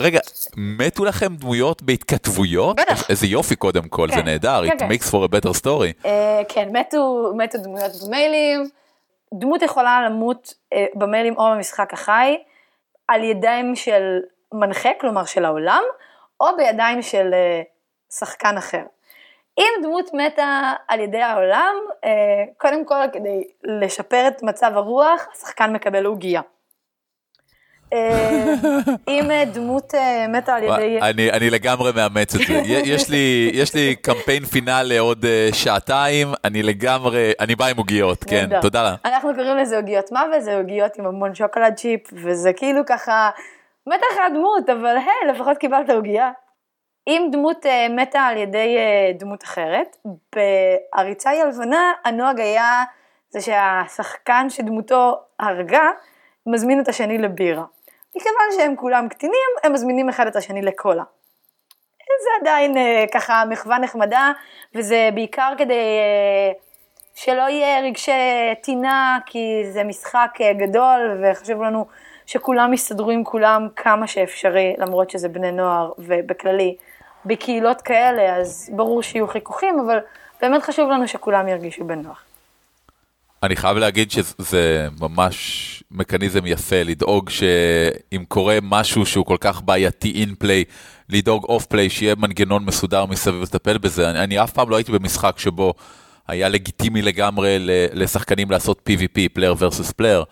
[0.00, 0.20] רגע,
[0.56, 2.80] מתו לכם דמויות בהתכתבויות?
[2.80, 3.10] בטח.
[3.10, 4.88] איזה יופי קודם כל, זה כן, נהדר, כן, it כן.
[4.88, 6.06] makes for a better story.
[6.06, 8.68] אה, כן, מתו, מתו דמויות במיילים.
[9.34, 12.38] דמות יכולה למות אה, במיילים או במשחק החי
[13.08, 14.20] על ידיים של
[14.54, 15.82] מנחה, כלומר של העולם,
[16.40, 17.62] או בידיים של אה,
[18.18, 18.82] שחקן אחר.
[19.58, 21.74] אם דמות מתה על ידי העולם,
[22.58, 26.40] קודם כל כדי לשפר את מצב הרוח, השחקן מקבל עוגייה.
[27.92, 28.54] אה,
[29.08, 30.98] אם אה, דמות אה, מתה על ידי...
[31.02, 32.54] אני, אני לגמרי מאמץ את זה.
[32.94, 38.24] יש לי, יש לי קמפיין פינאלי עוד אה, שעתיים, אני לגמרי, אני בא עם עוגיות,
[38.24, 38.60] כן.
[38.60, 38.94] תודה לה.
[39.04, 43.30] אנחנו קוראים לזה עוגיות מוות, זה עוגיות עם המון שוקולד צ'יפ, וזה כאילו ככה,
[43.86, 46.30] מתה לך הדמות, אבל היי, לפחות קיבלת עוגייה.
[47.06, 49.96] אם דמות אה, מתה על ידי אה, דמות אחרת,
[50.34, 52.84] בעריצה היא הלבנה, הנוהג היה
[53.30, 55.90] זה שהשחקן שדמותו הרגה,
[56.46, 57.64] מזמין את השני לבירה.
[58.16, 61.04] מכיוון שהם כולם קטינים, הם מזמינים אחד את השני לקולה.
[62.22, 64.32] זה עדיין אה, ככה מחווה נחמדה,
[64.74, 66.52] וזה בעיקר כדי אה,
[67.14, 68.12] שלא יהיה רגשי
[68.62, 71.86] טינה, כי זה משחק אה, גדול, וחשוב לנו
[72.26, 76.76] שכולם יסתדרו עם כולם כמה שאפשרי, למרות שזה בני נוער, ובכללי,
[77.24, 79.98] בקהילות כאלה, אז ברור שיהיו חיכוכים, אבל
[80.42, 82.24] באמת חשוב לנו שכולם ירגישו בנוח.
[83.42, 90.12] אני חייב להגיד שזה ממש מכניזם יפה, לדאוג שאם קורה משהו שהוא כל כך בעייתי
[90.20, 90.64] in-play,
[91.08, 94.10] לדאוג off-play, שיהיה מנגנון מסודר מסביב לטפל בזה.
[94.10, 95.74] אני, אני אף פעם לא הייתי במשחק שבו
[96.28, 97.56] היה לגיטימי לגמרי
[97.92, 100.24] לשחקנים לעשות PvP, player versus player.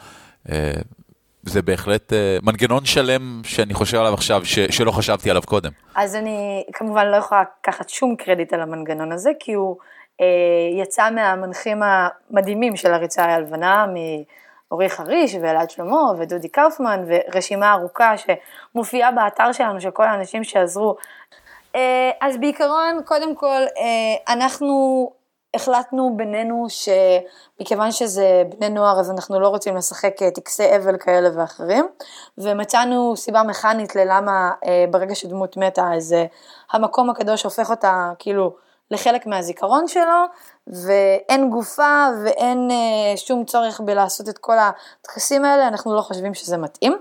[1.42, 5.70] זה בהחלט אה, מנגנון שלם שאני חושב עליו עכשיו, ש- שלא חשבתי עליו קודם.
[5.94, 9.76] אז אני כמובן לא יכולה לקחת שום קרדיט על המנגנון הזה, כי הוא
[10.72, 19.12] יצא מהמנחים המדהימים של הריצה הלבנה, מאורי חריש ואלעד שלמה ודודי קאופמן, ורשימה ארוכה שמופיעה
[19.12, 20.96] באתר שלנו של כל האנשים שעזרו.
[21.74, 25.10] אה, אז בעיקרון, קודם כל, אה, אנחנו
[25.54, 31.28] החלטנו בינינו שמכיוון שזה בני נוער אז אנחנו לא רוצים לשחק אה, טקסי אבל כאלה
[31.36, 31.88] ואחרים
[32.38, 36.24] ומצאנו סיבה מכנית ללמה אה, ברגע שדמות מתה אז אה,
[36.72, 38.56] המקום הקדוש הופך אותה כאילו
[38.90, 40.24] לחלק מהזיכרון שלו
[40.66, 46.56] ואין גופה ואין אה, שום צורך בלעשות את כל הטקסים האלה, אנחנו לא חושבים שזה
[46.56, 46.96] מתאים.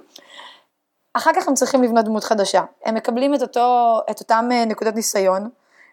[1.14, 4.96] אחר כך הם צריכים לבנות דמות חדשה, הם מקבלים את, אותו, את אותם אה, נקודות
[4.96, 5.50] ניסיון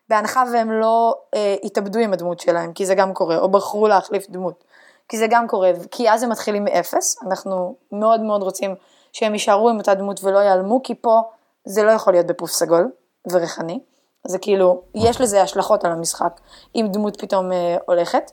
[0.08, 4.30] בהנחה והם לא אה, התאבדו עם הדמות שלהם, כי זה גם קורה, או בחרו להחליף
[4.30, 4.64] דמות,
[5.08, 8.74] כי זה גם קורה, כי אז הם מתחילים מאפס, אנחנו מאוד מאוד רוצים
[9.12, 11.22] שהם יישארו עם אותה דמות ולא ייעלמו, כי פה
[11.64, 12.90] זה לא יכול להיות בפוף סגול
[13.32, 13.80] וריחני,
[14.28, 16.40] זה כאילו, יש לזה השלכות על המשחק,
[16.74, 18.30] אם דמות פתאום אה, הולכת,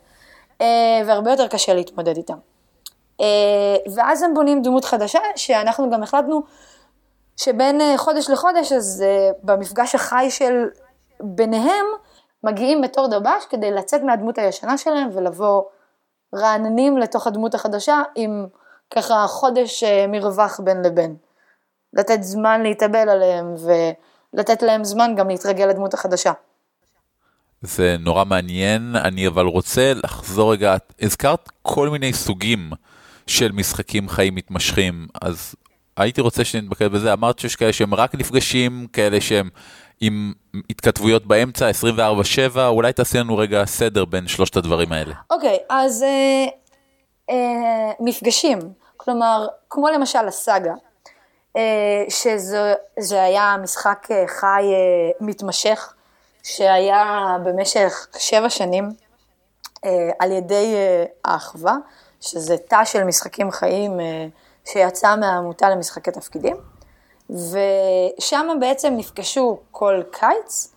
[0.62, 2.38] אה, והרבה יותר קשה להתמודד איתם.
[3.22, 6.42] אה, ואז הם בונים דמות חדשה, שאנחנו גם החלטנו
[7.38, 10.66] שבין אה, חודש לחודש, אז אה, במפגש החי של
[11.20, 11.86] ביניהם
[12.44, 15.64] מגיעים בתור דבש כדי לצאת מהדמות הישנה שלהם ולבוא
[16.36, 18.48] רעננים לתוך הדמות החדשה עם
[18.96, 21.16] ככה חודש אה, מרווח בין לבין.
[21.94, 23.56] לתת זמן להתאבל עליהם
[24.34, 26.32] ולתת להם זמן גם להתרגל לדמות החדשה.
[27.62, 32.70] זה נורא מעניין, אני אבל רוצה לחזור רגע, הזכרת כל מיני סוגים
[33.28, 35.56] של משחקים חיים מתמשכים, אז
[35.98, 39.50] הייתי רוצה שנתמקד בזה, אמרת שיש כאלה שהם רק נפגשים, כאלה שהם
[40.02, 40.34] עם
[40.70, 45.14] התכתבויות באמצע, 24/7, אולי תעשי לנו רגע סדר בין שלושת הדברים האלה.
[45.32, 46.46] אוקיי, אז אה,
[47.30, 48.60] אה, מפגשים,
[48.98, 50.74] כלומר, כמו למשל הסאגה,
[52.10, 55.94] שזה היה משחק אה, חי אה, מתמשך,
[56.44, 58.90] שהיה במשך שבע שנים
[59.86, 61.76] אה, על ידי אה, האחווה,
[62.22, 64.26] שזה תא של משחקים חיים אה,
[64.66, 66.56] שיצא מהעמותה למשחקי תפקידים.
[67.30, 70.74] ושם בעצם נפגשו כל קיץ,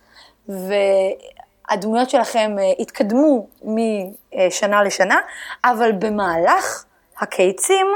[0.49, 5.19] והדמויות שלכם אה, התקדמו משנה לשנה,
[5.63, 6.85] אבל במהלך
[7.19, 7.87] הקיצים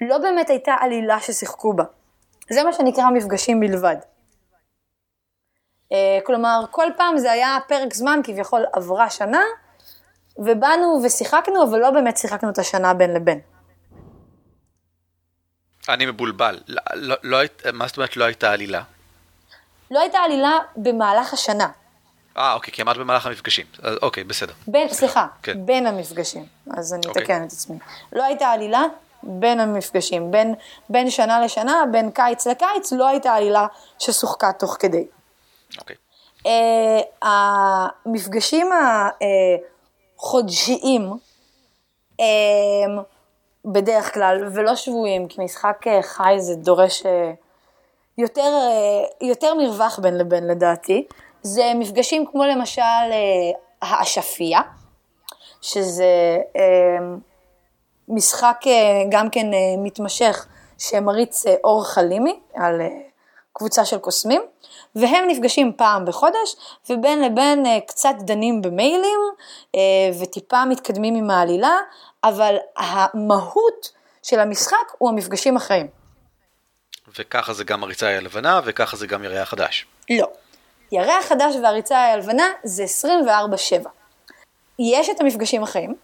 [0.00, 1.84] לא באמת הייתה עלילה ששיחקו בה.
[2.50, 3.96] זה מה שנקרא מפגשים בלבד.
[5.92, 9.42] אה, כלומר, כל פעם זה היה פרק זמן, כביכול עברה שנה,
[10.38, 13.40] ובאנו ושיחקנו, אבל לא באמת שיחקנו את השנה בין לבין.
[15.88, 16.60] אני מבולבל.
[16.68, 17.38] לא, לא, לא,
[17.72, 18.82] מה זאת אומרת לא הייתה עלילה?
[19.90, 21.68] לא הייתה עלילה במהלך השנה.
[22.36, 23.66] אה, אוקיי, כי אמרת במהלך המפגשים.
[23.82, 24.52] אז, אוקיי, בסדר.
[24.66, 25.66] בין, סליחה, כן.
[25.66, 27.22] בין המפגשים, אז אני אוקיי.
[27.22, 27.78] אתקן את עצמי.
[28.12, 28.82] לא הייתה עלילה
[29.22, 30.54] בין המפגשים, בין,
[30.88, 33.66] בין שנה לשנה, בין קיץ לקיץ, לא הייתה עלילה
[33.98, 35.06] ששוחקה תוך כדי.
[35.78, 35.96] אוקיי.
[36.38, 36.48] Uh,
[37.22, 38.70] המפגשים
[40.18, 41.10] החודשיים,
[42.20, 42.24] uh,
[43.64, 47.06] בדרך כלל, ולא שבויים, כי משחק uh, חי זה דורש uh,
[48.18, 48.58] יותר,
[49.20, 51.06] uh, יותר מרווח בין לבין לדעתי,
[51.42, 54.60] זה מפגשים כמו למשל uh, האשפייה,
[55.62, 56.58] שזה uh,
[58.08, 58.68] משחק uh,
[59.10, 60.46] גם כן uh, מתמשך
[60.78, 62.80] שמריץ uh, אור חלימי על
[63.58, 64.42] קבוצה של קוסמים,
[64.94, 66.56] והם נפגשים פעם בחודש,
[66.90, 69.20] ובין לבין אה, קצת דנים במיילים,
[69.74, 69.80] אה,
[70.20, 71.76] וטיפה מתקדמים עם העלילה,
[72.24, 73.92] אבל המהות
[74.22, 75.86] של המשחק הוא המפגשים החיים.
[77.18, 79.86] וככה זה גם הריצה הלבנה, וככה זה גם ירח חדש.
[80.10, 80.26] לא.
[80.92, 82.84] ירח חדש והריצה הלבנה זה
[83.84, 83.88] 24-7.
[84.78, 85.94] יש את המפגשים החיים,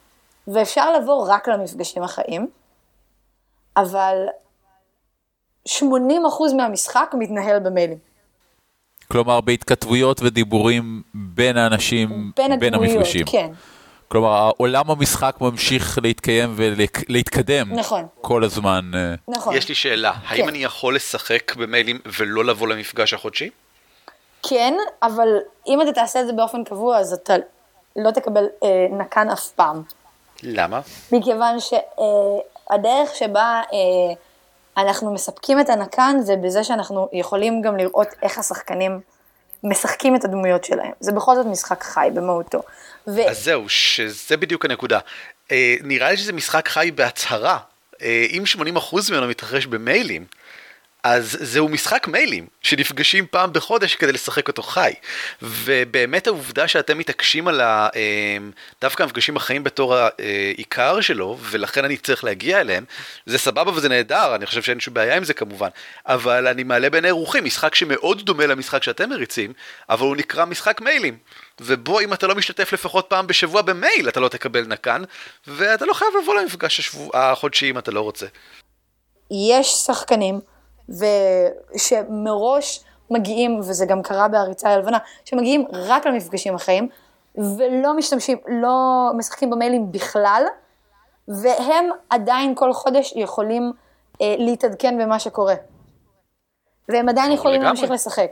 [0.49, 2.49] ואפשר לבוא רק למפגשים החיים,
[3.77, 4.17] אבל
[5.69, 5.73] 80%
[6.57, 7.99] מהמשחק מתנהל במיילים.
[9.09, 13.27] כלומר, בהתכתבויות ודיבורים בין האנשים, בין בין המפגשים.
[13.27, 13.51] כן.
[14.09, 18.07] כלומר, עולם המשחק ממשיך להתקיים ולהתקדם נכון.
[18.21, 18.91] כל הזמן.
[18.95, 19.15] אה.
[19.29, 19.57] נכון.
[19.57, 20.49] יש לי שאלה, האם כן.
[20.49, 23.51] אני יכול לשחק במיילים ולא לבוא למפגש החודשי?
[24.49, 25.29] כן, אבל
[25.67, 27.35] אם אתה תעשה את זה באופן קבוע, אז אתה
[27.97, 29.83] לא תקבל אה, נקן אף פעם.
[30.45, 30.81] למה?
[31.13, 34.15] מכיוון שהדרך שבה אה,
[34.83, 39.01] אנחנו מספקים את הנקן זה בזה שאנחנו יכולים גם לראות איך השחקנים
[39.65, 40.93] משחקים את הדמויות שלהם.
[41.01, 42.63] זה בכל זאת משחק חי במהותו.
[43.07, 44.99] ו- אז זהו, שזה בדיוק הנקודה.
[45.53, 47.59] אה, נראה לי שזה משחק חי בהצהרה.
[48.03, 50.27] אה, אם 80% ממנו מתרחש במיילים,
[51.05, 54.93] אז זהו משחק מיילים, שנפגשים פעם בחודש כדי לשחק אותו חי.
[55.43, 58.37] ובאמת העובדה שאתם מתעקשים על ה, אה,
[58.81, 62.85] דווקא המפגשים החיים בתור העיקר שלו, ולכן אני צריך להגיע אליהם,
[63.27, 65.69] זה סבבה וזה נהדר, אני חושב שאין שום בעיה עם זה כמובן.
[66.07, 69.53] אבל אני מעלה בעיני רוחי משחק שמאוד דומה למשחק שאתם מריצים,
[69.89, 71.17] אבל הוא נקרא משחק מיילים.
[71.61, 75.03] ובו אם אתה לא משתתף לפחות פעם בשבוע במייל, אתה לא תקבל נקן,
[75.47, 78.27] ואתה לא חייב לבוא למפגש השבוע, החודשי אם אתה לא רוצה.
[79.51, 80.54] יש שחקנים
[81.77, 86.89] שמראש מגיעים, וזה גם קרה בהריצה הלבנה, שמגיעים רק למפגשים החיים,
[87.37, 90.45] ולא משתמשים, לא משחקים במיילים בכלל,
[91.29, 93.73] והם עדיין כל חודש יכולים
[94.21, 95.55] אה, להתעדכן במה שקורה.
[96.89, 97.63] והם עדיין ברור יכולים.
[97.63, 98.27] להמשיך לשחק.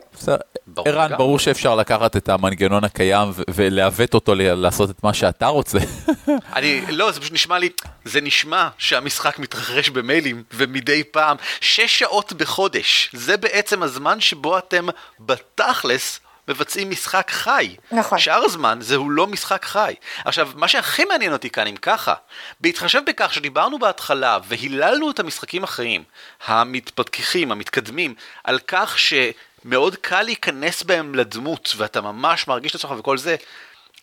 [0.87, 1.11] ערן.
[1.17, 5.79] ברור שאפשר לקחת את המנגנון הקיים ולעוות אותו ל- לעשות את מה שאתה רוצה.
[6.57, 7.69] אני, לא, זה פשוט נשמע לי,
[8.05, 13.11] זה נשמע שהמשחק מתרחש במיילים, ומדי פעם, שש שעות בחודש.
[13.13, 14.87] זה בעצם הזמן שבו אתם
[15.21, 17.77] בתכלס מבצעים משחק חי.
[17.93, 18.19] נכון.
[18.19, 19.95] שאר הזמן זהו לא משחק חי.
[20.25, 22.15] עכשיו, מה שהכי מעניין אותי כאן, אם ככה,
[22.61, 26.05] בהתחשב בכך שדיברנו בהתחלה והיללנו את המשחקים החיים,
[26.47, 33.19] המתפתחים, המתקדמים, על כך שמאוד קל להיכנס בהם לדמות, ואתה ממש מרגיש את עצמך וכל
[33.19, 33.37] זה,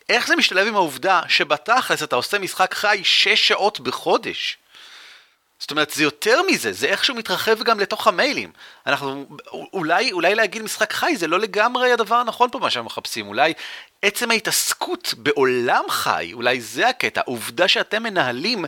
[0.10, 4.58] איך זה משתלב עם העובדה שבתכלס אתה עושה משחק חי שש שעות בחודש?
[5.60, 8.52] זאת אומרת, זה יותר מזה, זה איכשהו מתרחב גם לתוך המיילים.
[8.88, 9.26] אנחנו,
[9.74, 13.54] אולי, אולי להגיד משחק חי זה לא לגמרי הדבר הנכון פה מה שאנחנו מחפשים, אולי
[14.02, 18.66] עצם ההתעסקות בעולם חי, אולי זה הקטע, העובדה שאתם מנהלים,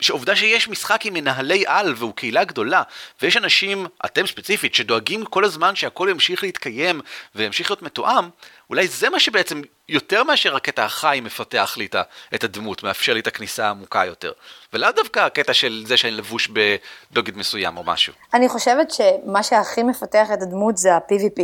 [0.00, 2.82] שעובדה שיש משחק עם מנהלי על והוא קהילה גדולה,
[3.22, 7.00] ויש אנשים, אתם ספציפית, שדואגים כל הזמן שהכל ימשיך להתקיים
[7.34, 8.28] וימשיך להיות מתואם,
[8.70, 11.88] אולי זה מה שבעצם יותר מאשר הקטע החי מפתח לי
[12.34, 14.32] את הדמות, מאפשר לי את הכניסה העמוקה יותר.
[14.72, 18.12] ולאו דווקא הקטע של זה שאני לבוש בדוגית מסוים או משהו.
[18.34, 21.42] אני חושבת שמה שהכי מפתח את הדמות זה ה-PvP.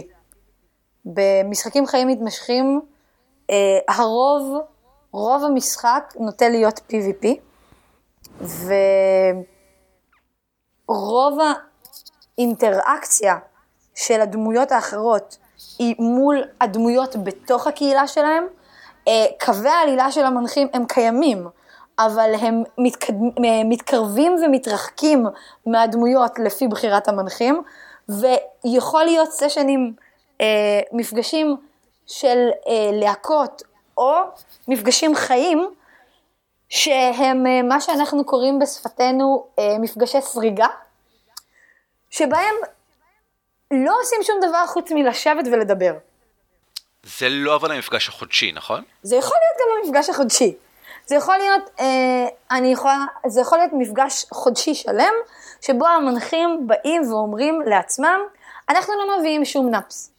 [1.05, 2.81] במשחקים חיים מתמשכים,
[3.51, 3.57] אה,
[3.89, 4.61] הרוב,
[5.13, 7.27] רוב המשחק נוטה להיות PvP,
[10.89, 11.39] ורוב
[12.39, 13.37] האינטראקציה
[13.95, 15.37] של הדמויות האחרות
[15.79, 18.47] היא מול הדמויות בתוך הקהילה שלהם.
[19.09, 21.47] אה, קווי העלילה של המנחים הם קיימים,
[21.99, 23.13] אבל הם מתקד...
[23.15, 25.27] אה, מתקרבים ומתרחקים
[25.67, 27.63] מהדמויות לפי בחירת המנחים,
[28.09, 29.93] ויכול להיות סשנים,
[30.41, 31.57] אה, מפגשים
[32.07, 32.49] של
[32.93, 33.63] להקות
[33.99, 34.13] או
[34.69, 35.71] מפגשים חיים,
[36.71, 40.67] שהם אה, מה שאנחנו קוראים בשפתנו אה, מפגשי סריגה,
[42.11, 42.55] שבהם
[43.71, 45.95] לא עושים שום דבר חוץ מלשבת ולדבר.
[47.03, 48.83] זה לא אבל המפגש החודשי, נכון?
[49.03, 50.55] זה יכול להיות גם המפגש החודשי.
[51.07, 55.13] זה יכול להיות, אה, אני יכולה, זה יכול להיות מפגש חודשי שלם,
[55.61, 58.21] שבו המנחים באים ואומרים לעצמם,
[58.69, 60.13] אנחנו לא מביאים שום נפס.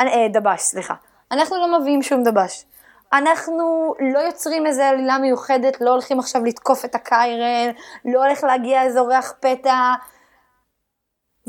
[0.00, 0.94] אה, דבש, סליחה.
[1.32, 2.64] אנחנו לא מביאים שום דבש.
[3.12, 7.70] אנחנו לא יוצרים איזה עלילה מיוחדת, לא הולכים עכשיו לתקוף את הקיירן,
[8.04, 9.94] לא הולך להגיע איזה אורח פתע.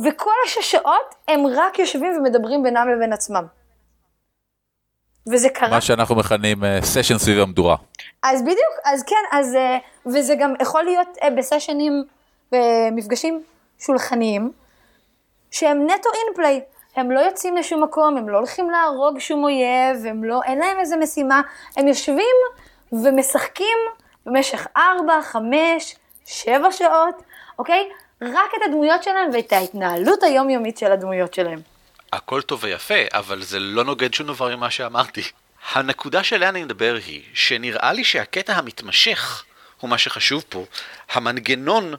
[0.06, 3.46] וכל השש שעות הם רק יושבים ומדברים בינם לבין עצמם.
[5.32, 5.70] וזה קרה.
[5.70, 7.76] מה שאנחנו מכנים סשן סביב המדורה.
[8.24, 12.04] אז בדיוק, אז כן, אז, אה, וזה גם יכול להיות אה, בסשנים,
[12.52, 13.44] במפגשים
[13.80, 14.52] שולחניים,
[15.52, 16.62] שהם נטו אינפליי.
[16.98, 20.80] הם לא יוצאים לשום מקום, הם לא הולכים להרוג שום אויב, הם לא, אין להם
[20.80, 21.42] איזה משימה,
[21.78, 22.36] הם יושבים
[22.92, 23.78] ומשחקים
[24.26, 27.24] במשך 4, 5, 7 שעות,
[27.60, 27.90] אוקיי?
[28.22, 31.60] רק את הדמויות שלהם ואת ההתנהלות היומיומית של הדמויות שלהם.
[32.14, 35.22] הכל טוב ויפה, אבל זה לא נוגד שום דבר ממה שאמרתי.
[35.74, 39.44] הנקודה שעליה אני מדבר היא, שנראה לי שהקטע המתמשך
[39.80, 40.66] הוא מה שחשוב פה.
[41.12, 41.94] המנגנון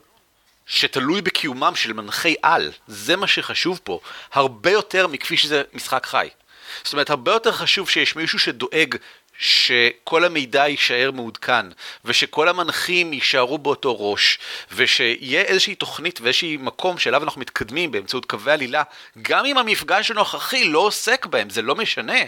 [0.69, 3.99] שתלוי בקיומם של מנחי על, זה מה שחשוב פה,
[4.33, 6.29] הרבה יותר מכפי שזה משחק חי.
[6.83, 8.95] זאת אומרת, הרבה יותר חשוב שיש מישהו שדואג
[9.39, 11.65] שכל המידע יישאר מעודכן,
[12.05, 14.39] ושכל המנחים יישארו באותו ראש,
[14.71, 18.83] ושיהיה איזושהי תוכנית ואיזשהי מקום שאליו אנחנו מתקדמים באמצעות קווי עלילה,
[19.21, 22.19] גם אם המפגש הנוכחי לא עוסק בהם, זה לא משנה.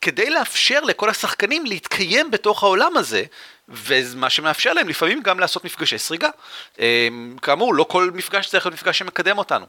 [0.00, 3.24] כדי לאפשר לכל השחקנים להתקיים בתוך העולם הזה,
[3.68, 6.28] ומה שמאפשר להם לפעמים גם לעשות מפגשי סריגה.
[6.78, 9.66] אמ, כאמור, לא כל מפגש צריך להיות מפגש שמקדם אותנו.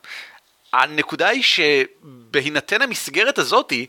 [0.73, 3.85] הנקודה היא שבהינתן המסגרת הזאתי,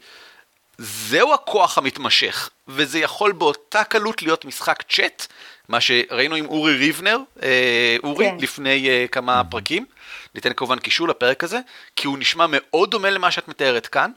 [0.78, 5.26] זהו הכוח המתמשך, וזה יכול באותה קלות להיות משחק צ'אט,
[5.68, 8.36] מה שראינו עם אורי ריבנר, אה, אורי, כן.
[8.40, 9.86] לפני אה, כמה פרקים.
[10.34, 11.60] ניתן כמובן קישור לפרק הזה,
[11.96, 14.10] כי הוא נשמע מאוד דומה למה שאת מתארת כאן,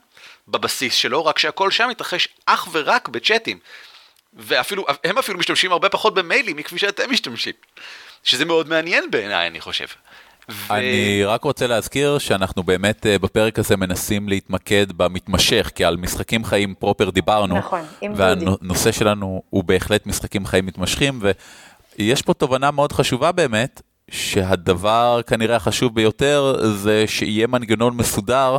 [0.47, 3.59] בבסיס שלו, רק שהכל שם מתרחש אך ורק בצ'אטים.
[4.37, 7.53] ואפילו, הם אפילו משתמשים הרבה פחות במיילים מכפי שאתם משתמשים.
[8.23, 9.85] שזה מאוד מעניין בעיניי, אני חושב.
[10.51, 10.73] ו...
[10.73, 16.43] אני רק רוצה להזכיר שאנחנו באמת אה, בפרק הזה מנסים להתמקד במתמשך, כי על משחקים
[16.43, 17.57] חיים פרופר דיברנו.
[17.57, 18.45] נכון, עם דודי.
[18.45, 21.19] והנושא שלנו הוא בהחלט משחקים חיים מתמשכים,
[21.97, 28.57] ויש פה תובנה מאוד חשובה באמת, שהדבר כנראה החשוב ביותר זה שיהיה מנגנון מסודר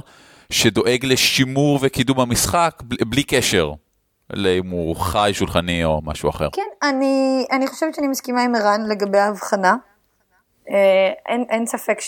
[0.50, 3.72] שדואג לשימור וקידום המשחק בלי קשר.
[4.36, 6.48] אם הוא חי, שולחני או משהו אחר.
[6.52, 9.76] כן, אני, אני חושבת שאני מסכימה עם ערן לגבי ההבחנה.
[10.70, 11.98] אה, אין, אין ספק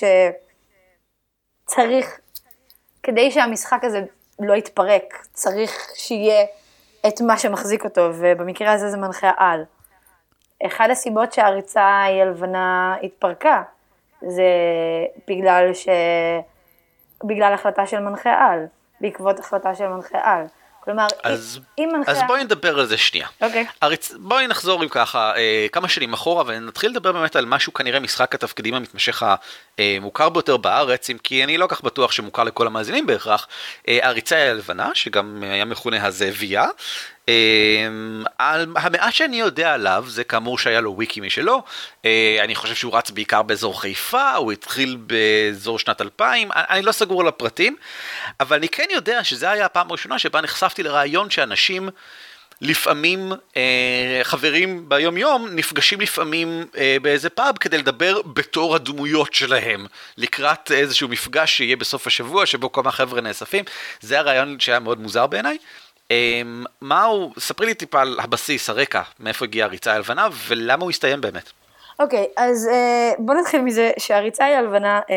[1.66, 2.20] שצריך,
[3.02, 4.00] כדי שהמשחק הזה
[4.38, 6.44] לא יתפרק, צריך שיהיה
[7.08, 9.64] את מה שמחזיק אותו, ובמקרה הזה זה מנחה על.
[10.66, 13.62] אחד הסיבות שהריצה היא הלבנה התפרקה,
[14.28, 14.44] זה
[15.28, 15.88] בגלל ש...
[17.24, 18.66] בגלל החלטה של מנחה על,
[19.00, 20.46] בעקבות החלטה של מנחה על.
[20.84, 22.12] כלומר, אז, אם מנחה...
[22.12, 23.28] אז בואי נדבר על זה שנייה.
[23.40, 23.66] אוקיי.
[23.84, 23.86] Okay.
[24.18, 28.34] בואי נחזור עם ככה אה, כמה שנים אחורה ונתחיל לדבר באמת על משהו כנראה משחק
[28.34, 29.22] התפקידים המתמשך
[29.78, 33.46] המוכר ביותר בארץ, אם כי אני לא כך בטוח שמוכר לכל המאזינים בהכרח.
[33.88, 36.66] אה, הריצה הלבנה, שגם היה מכונה הזאבייה.
[37.30, 38.24] אמ,
[38.76, 41.62] המעט שאני יודע עליו זה כאמור שהיה לו וויקי משלו
[42.04, 46.92] אה, אני חושב שהוא רץ בעיקר באזור חיפה הוא התחיל באזור שנת 2000 אני לא
[46.92, 47.76] סגור על הפרטים
[48.40, 51.88] אבל אני כן יודע שזה היה הפעם הראשונה שבה נחשפתי לרעיון שאנשים
[52.60, 59.86] לפעמים אה, חברים ביום יום נפגשים לפעמים אה, באיזה פאב כדי לדבר בתור הדמויות שלהם
[60.16, 63.64] לקראת איזשהו מפגש שיהיה בסוף השבוע שבו כמה חבר'ה נאספים.
[64.00, 65.58] זה הרעיון שהיה מאוד מוזר בעיניי
[66.10, 70.90] אמ, מה הוא, ספרי לי טיפה על הבסיס, הרקע, מאיפה הגיעה הריצה הלבנה ולמה הוא
[70.90, 71.50] הסתיים באמת.
[71.98, 75.12] אוקיי, okay, אז uh, בוא נתחיל מזה שהריצה היא הלבנה uh,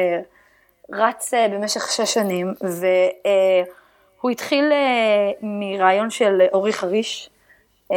[0.96, 7.30] רץ uh, במשך שש שנים והוא uh, התחיל uh, מרעיון של אורי חריש,
[7.92, 7.94] uh,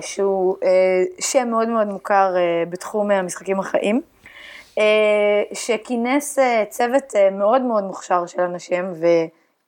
[0.00, 4.02] שהוא uh, שם מאוד מאוד מוכר uh, בתחום המשחקים החיים.
[4.74, 4.80] uh,
[5.54, 9.06] שכינס uh, צוות uh, מאוד מאוד מוכשר של אנשים, ו...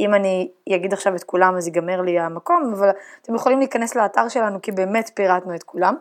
[0.01, 2.91] אם אני אגיד עכשיו את כולם אז ייגמר לי המקום, אבל
[3.23, 5.95] אתם יכולים להיכנס לאתר שלנו כי באמת פירטנו את כולם.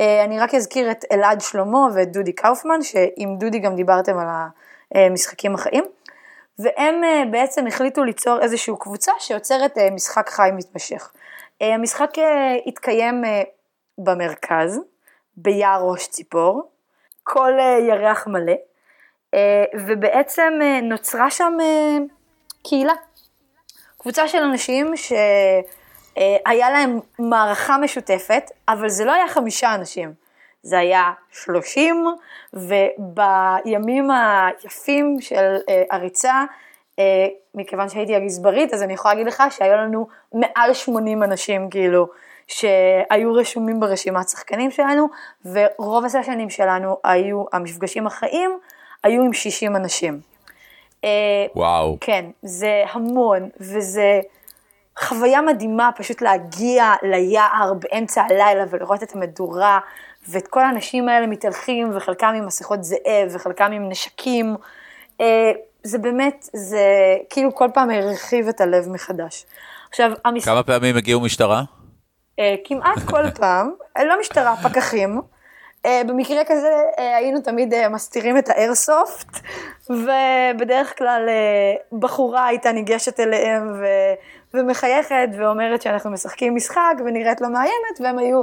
[0.00, 4.26] אה, אני רק אזכיר את אלעד שלמה ואת דודי קאופמן, שעם דודי גם דיברתם על
[4.94, 5.84] המשחקים החיים,
[6.58, 11.12] והם אה, בעצם החליטו ליצור איזושהי קבוצה שיוצרת אה, משחק חי מתמשך.
[11.60, 12.10] המשחק
[12.66, 13.24] התקיים
[13.98, 14.80] במרכז,
[15.36, 16.70] ביער ראש ציפור,
[17.22, 17.52] כל
[17.88, 18.52] ירח מלא,
[19.74, 20.52] ובעצם
[20.82, 21.52] נוצרה שם
[22.62, 22.92] קהילה.
[24.04, 30.12] קבוצה של אנשים שהיה להם מערכה משותפת, אבל זה לא היה חמישה אנשים,
[30.62, 32.06] זה היה שלושים,
[32.52, 36.44] ובימים היפים של אה, הריצה,
[36.98, 42.08] אה, מכיוון שהייתי הגזברית, אז אני יכולה להגיד לך שהיו לנו מעל 80 אנשים, כאילו,
[42.46, 45.08] שהיו רשומים ברשימת שחקנים שלנו,
[45.44, 48.58] ורוב הסשנים שלנו היו, המפגשים החיים,
[49.02, 50.33] היו עם 60 אנשים.
[51.04, 51.96] אה, וואו.
[52.00, 54.20] כן, זה המון, וזה
[54.98, 59.78] חוויה מדהימה פשוט להגיע ליער באמצע הלילה ולראות את המדורה,
[60.28, 64.56] ואת כל האנשים האלה מתהלכים, וחלקם עם מסכות זאב, וחלקם עם נשקים.
[65.20, 66.82] אה, זה באמת, זה
[67.30, 69.46] כאילו כל פעם הרחיב את הלב מחדש.
[69.88, 70.44] עכשיו, המש...
[70.44, 71.62] כמה פעמים הגיעו משטרה?
[72.38, 75.20] אה, כמעט כל פעם, לא משטרה, פקחים.
[75.86, 79.40] אה, במקרה כזה אה, היינו תמיד אה, מסתירים את האיירסופט,
[79.90, 81.28] ובדרך כלל
[81.92, 83.84] בחורה הייתה ניגשת אליהם ו...
[84.54, 88.42] ומחייכת ואומרת שאנחנו משחקים משחק ונראית לא מאיימת, והם היו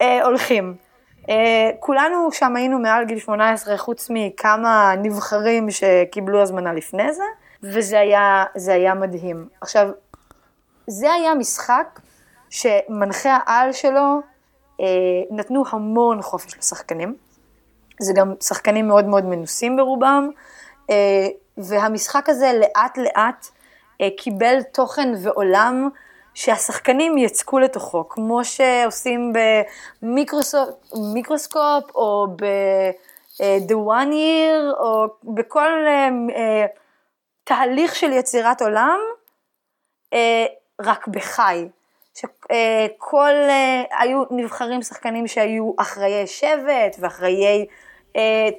[0.00, 0.74] אה, הולכים.
[1.30, 7.24] אה, כולנו שם היינו מעל גיל 18, חוץ מכמה נבחרים שקיבלו הזמנה לפני זה.
[7.62, 9.48] וזה היה, זה היה מדהים.
[9.60, 9.88] עכשיו,
[10.86, 12.00] זה היה משחק
[12.50, 14.20] שמנחי העל שלו
[15.30, 17.16] נתנו המון חופש לשחקנים.
[18.00, 20.30] זה גם שחקנים מאוד מאוד מנוסים ברובם,
[20.90, 23.46] אה, והמשחק הזה לאט לאט
[24.00, 25.88] אה, קיבל תוכן ועולם
[26.34, 29.32] שהשחקנים יצקו לתוכו, כמו שעושים
[30.02, 35.72] במיקרוסקופ או ב-The One Year או בכל
[37.44, 38.98] תהליך של יצירת עולם,
[40.80, 41.68] רק בחי.
[42.20, 43.34] שכל,
[43.98, 47.66] היו נבחרים שחקנים שהיו אחראי שבט ואחראי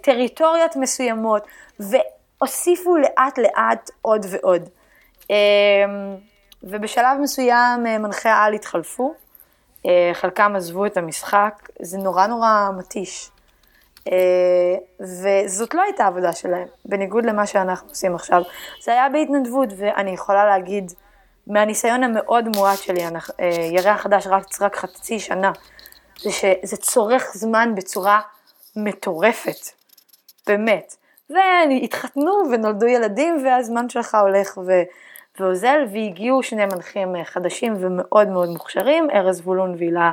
[0.04, 1.48] טריטוריות מסוימות,
[1.80, 4.70] והוסיפו לאט לאט עוד ועוד.
[6.64, 9.14] ובשלב מסוים מנחי העל התחלפו,
[10.14, 13.32] חלקם עזבו את המשחק, זה נורא נורא מתיש.
[15.00, 18.42] וזאת לא הייתה העבודה שלהם, בניגוד למה שאנחנו עושים עכשיו.
[18.84, 20.92] זה היה בהתנדבות, ואני יכולה להגיד,
[21.52, 23.02] מהניסיון המאוד מועט שלי,
[23.72, 25.52] ירח חדש רץ רק חצי שנה,
[26.20, 28.22] זה שזה צורך זמן בצורה
[28.76, 29.70] מטורפת,
[30.48, 30.96] באמת.
[31.30, 34.72] והתחתנו ונולדו ילדים והזמן שלך הולך ו...
[35.40, 40.12] ואוזל, והגיעו שני מנחים חדשים ומאוד מאוד מוכשרים, ארז זבולון והילה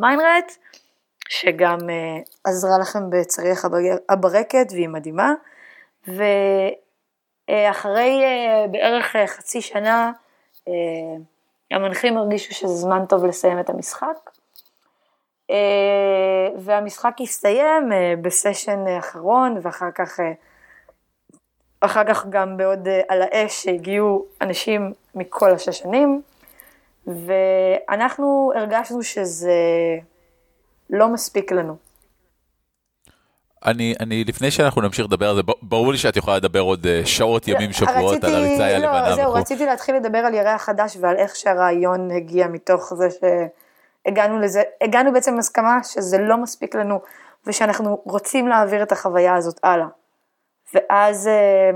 [0.00, 0.56] מיינרט,
[1.28, 3.64] שגם uh, עזרה לכם בצריח
[4.08, 5.32] הברקת והיא מדהימה.
[7.48, 10.12] ואחרי uh, בערך uh, חצי שנה,
[11.70, 14.30] המנחים הרגישו שזה זמן טוב לסיים את המשחק.
[15.50, 15.54] Uh,
[16.58, 20.20] והמשחק הסתיים uh, בסשן אחרון, ואחר כך...
[21.84, 26.22] אחר כך גם בעוד אה, על האש שהגיעו אנשים מכל השש שנים,
[27.06, 29.52] ואנחנו הרגשנו שזה
[30.90, 31.76] לא מספיק לנו.
[33.66, 37.00] אני, אני, לפני שאנחנו נמשיך לדבר על זה, ברור לי שאת יכולה לדבר עוד אה,
[37.04, 39.08] שעות, ימים, שבועות רציתי, על הריצה לא, הלבנה.
[39.08, 39.38] לא, זהו, וכו'.
[39.38, 45.12] רציתי להתחיל לדבר על ירח חדש ועל איך שהרעיון הגיע מתוך זה שהגענו לזה, הגענו
[45.12, 47.00] בעצם להסכמה שזה לא מספיק לנו,
[47.46, 49.86] ושאנחנו רוצים להעביר את החוויה הזאת הלאה.
[50.74, 51.70] ואז אה,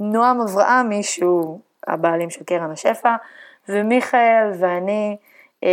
[0.00, 3.16] נועם אברהמי, שהוא הבעלים של קרן השפע,
[3.68, 5.16] ומיכאל ואני,
[5.64, 5.68] אה,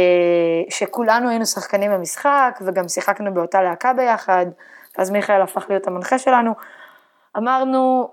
[0.69, 4.45] שכולנו היינו שחקנים במשחק, וגם שיחקנו באותה להקה ביחד,
[4.97, 6.53] אז מיכאל הפך להיות המנחה שלנו,
[7.37, 8.11] אמרנו,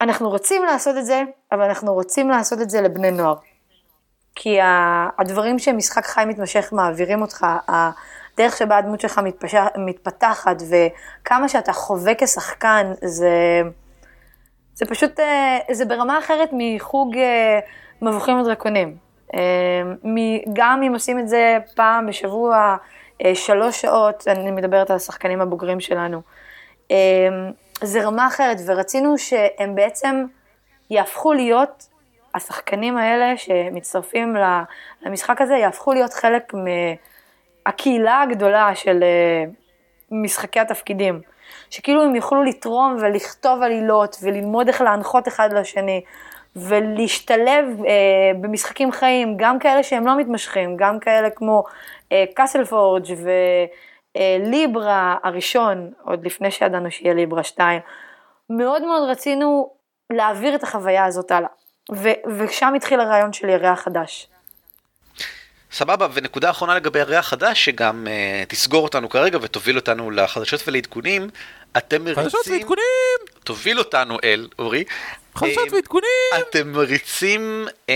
[0.00, 1.22] אנחנו רוצים לעשות את זה,
[1.52, 3.34] אבל אנחנו רוצים לעשות את זה לבני נוער.
[4.34, 4.58] כי
[5.18, 9.20] הדברים שמשחק חי מתמשך מעבירים אותך, הדרך שבה הדמות שלך
[9.76, 13.62] מתפתחת וכמה שאתה חווה כשחקן זה,
[14.74, 17.58] זה פשוט, אה, זה ברמה אחרת מחוג אה,
[18.02, 18.96] מבוכים ודרקונים.
[19.34, 19.40] אה,
[20.52, 22.76] גם אם עושים את זה פעם בשבוע,
[23.34, 26.22] שלוש שעות, אני מדברת על השחקנים הבוגרים שלנו,
[27.82, 30.24] זה רמה אחרת ורצינו שהם בעצם
[30.90, 31.88] יהפכו להיות,
[32.34, 34.36] השחקנים האלה שמצטרפים
[35.02, 36.60] למשחק הזה, יהפכו להיות חלק מה...
[37.68, 39.54] הקהילה הגדולה של uh,
[40.10, 41.20] משחקי התפקידים,
[41.70, 46.02] שכאילו הם יוכלו לתרום ולכתוב עלילות וללמוד איך להנחות אחד לשני
[46.56, 47.84] ולהשתלב uh,
[48.40, 51.64] במשחקים חיים, גם כאלה שהם לא מתמשכים, גם כאלה כמו
[52.34, 53.06] קאסל פורג'
[54.16, 57.80] וליברה הראשון, עוד לפני שידענו שיהיה ליברה 2,
[58.50, 59.72] מאוד מאוד רצינו
[60.12, 61.48] להעביר את החוויה הזאת הלאה.
[62.38, 64.26] ושם התחיל הרעיון של ירח חדש.
[65.72, 71.30] סבבה, ונקודה אחרונה לגבי הריח חדש, שגם uh, תסגור אותנו כרגע ותוביל אותנו לחדשות ולעדכונים.
[71.76, 72.24] אתם מריצים...
[72.24, 73.18] חדשות ועדכונים!
[73.44, 74.84] תוביל אותנו אל, אורי.
[75.34, 76.08] חדשות ועדכונים!
[76.38, 77.92] אתם מריצים um,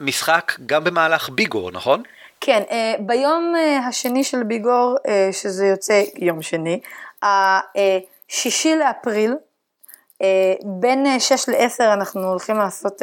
[0.00, 2.02] משחק גם במהלך ביגור, נכון?
[2.46, 6.80] כן, uh, ביום uh, השני של ביגור, uh, שזה יוצא יום שני,
[7.22, 9.34] השישי לאפריל,
[10.64, 13.02] בין 6 ל-10 אנחנו הולכים לעשות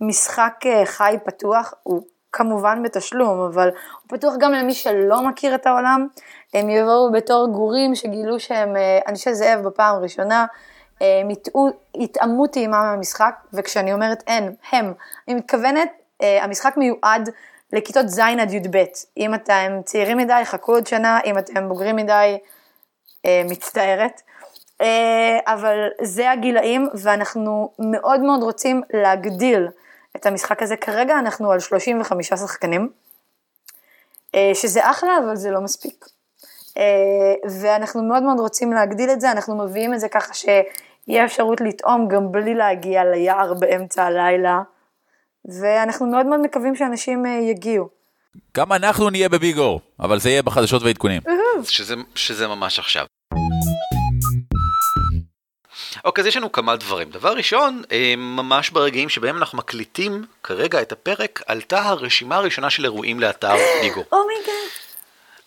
[0.00, 0.54] משחק
[0.84, 2.02] חי פתוח, הוא
[2.32, 6.06] כמובן בתשלום, אבל הוא פתוח גם למי שלא מכיר את העולם.
[6.54, 10.46] הם יבואו בתור גורים שגילו שהם אה, אנשי זאב בפעם הראשונה,
[11.00, 11.28] הם
[11.94, 14.92] יטעמו טעימה מהמשחק, וכשאני אומרת אין, הם,
[15.28, 15.88] אני מתכוונת,
[16.22, 17.30] אה, המשחק מיועד
[17.72, 18.84] לכיתות ז' עד י"ב.
[19.16, 22.38] אם אתם צעירים מדי, חכו עוד שנה, אם אתם בוגרים מדי,
[23.26, 24.22] אה, מצטערת.
[25.46, 29.68] אבל זה הגילאים, ואנחנו מאוד מאוד רוצים להגדיל
[30.16, 30.76] את המשחק הזה.
[30.76, 32.88] כרגע אנחנו על 35 שחקנים,
[34.34, 36.06] אה, שזה אחלה, אבל זה לא מספיק.
[36.78, 41.60] אה, ואנחנו מאוד מאוד רוצים להגדיל את זה, אנחנו מביאים את זה ככה שיהיה אפשרות
[41.60, 44.62] לטעום גם בלי להגיע ליער באמצע הלילה,
[45.44, 47.88] ואנחנו מאוד מאוד מקווים שאנשים אה, יגיעו.
[48.56, 51.22] גם אנחנו נהיה בביגור, אבל זה יהיה בחדשות ועדכונים.
[51.64, 53.04] שזה, שזה ממש עכשיו.
[56.04, 57.10] אוקיי, אז יש לנו כמה דברים.
[57.10, 62.84] דבר ראשון, אה, ממש ברגעים שבהם אנחנו מקליטים כרגע את הפרק, עלתה הרשימה הראשונה של
[62.84, 64.04] אירועים לאתר ביגור.
[64.12, 64.89] Oh my god.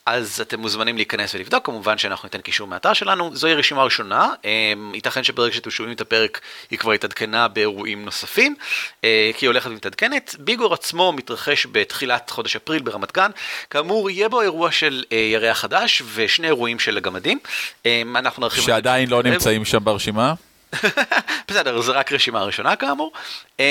[0.06, 4.74] אז אתם מוזמנים להיכנס ולבדוק, כמובן שאנחנו ניתן קישור מהאתר שלנו, זוהי רשימה ראשונה, אה,
[4.93, 6.41] ייתכן שברגע שאתם שומעים את הפרק
[6.72, 8.56] היא כבר התעדכנה באירועים נוספים,
[9.04, 10.36] אה, כי היא הולכת ומתעדכנת.
[10.39, 13.32] ביגור עצמו מתרחש בתחילת חודש אפריל ברמת גן,
[13.70, 17.39] כאמור יהיה בו אירוע של אה, ירח חדש ושני אירועים של הגמדים.
[17.86, 18.64] אה, אנחנו נרחיב...
[18.64, 19.24] שעדיין לא.
[19.24, 20.34] נמצאים שם ברשימה.
[21.48, 23.12] בסדר, זו רק רשימה ראשונה כאמור,
[23.60, 23.64] אמ,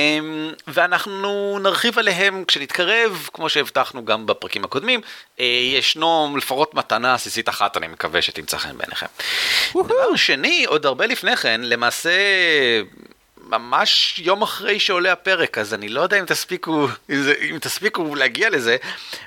[0.67, 5.01] ואנחנו נרחיב עליהם כשנתקרב, כמו שהבטחנו גם בפרקים הקודמים,
[5.41, 5.45] אה,
[5.79, 9.07] ישנו לפחות מתנה עסיסית אחת, אני מקווה שתמצא חן בעיניכם.
[9.87, 12.11] דבר שני, עוד הרבה לפני כן, למעשה...
[13.47, 18.15] ממש יום אחרי שעולה הפרק, אז אני לא יודע אם תספיקו, אם זה- אם תספיקו
[18.15, 18.77] להגיע לזה,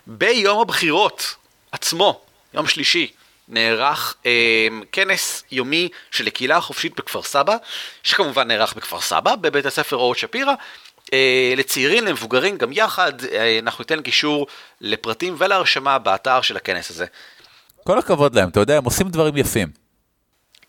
[0.08, 1.36] ביום הבחירות
[1.72, 2.22] עצמו,
[2.54, 3.12] יום שלישי,
[3.48, 7.56] נערך אה, כנס יומי של הקהילה החופשית בכפר סבא,
[8.04, 10.54] שכמובן נערך בכפר סבא, בבית הספר אורות שפירא.
[11.14, 14.48] אה, לצעירים, למבוגרים, גם יחד, אה, אנחנו ניתן קישור
[14.82, 17.06] לפרטים ולהרשמה באתר של הכנס הזה.
[17.84, 19.86] כל הכבוד להם, אתה יודע, הם עושים דברים יפים.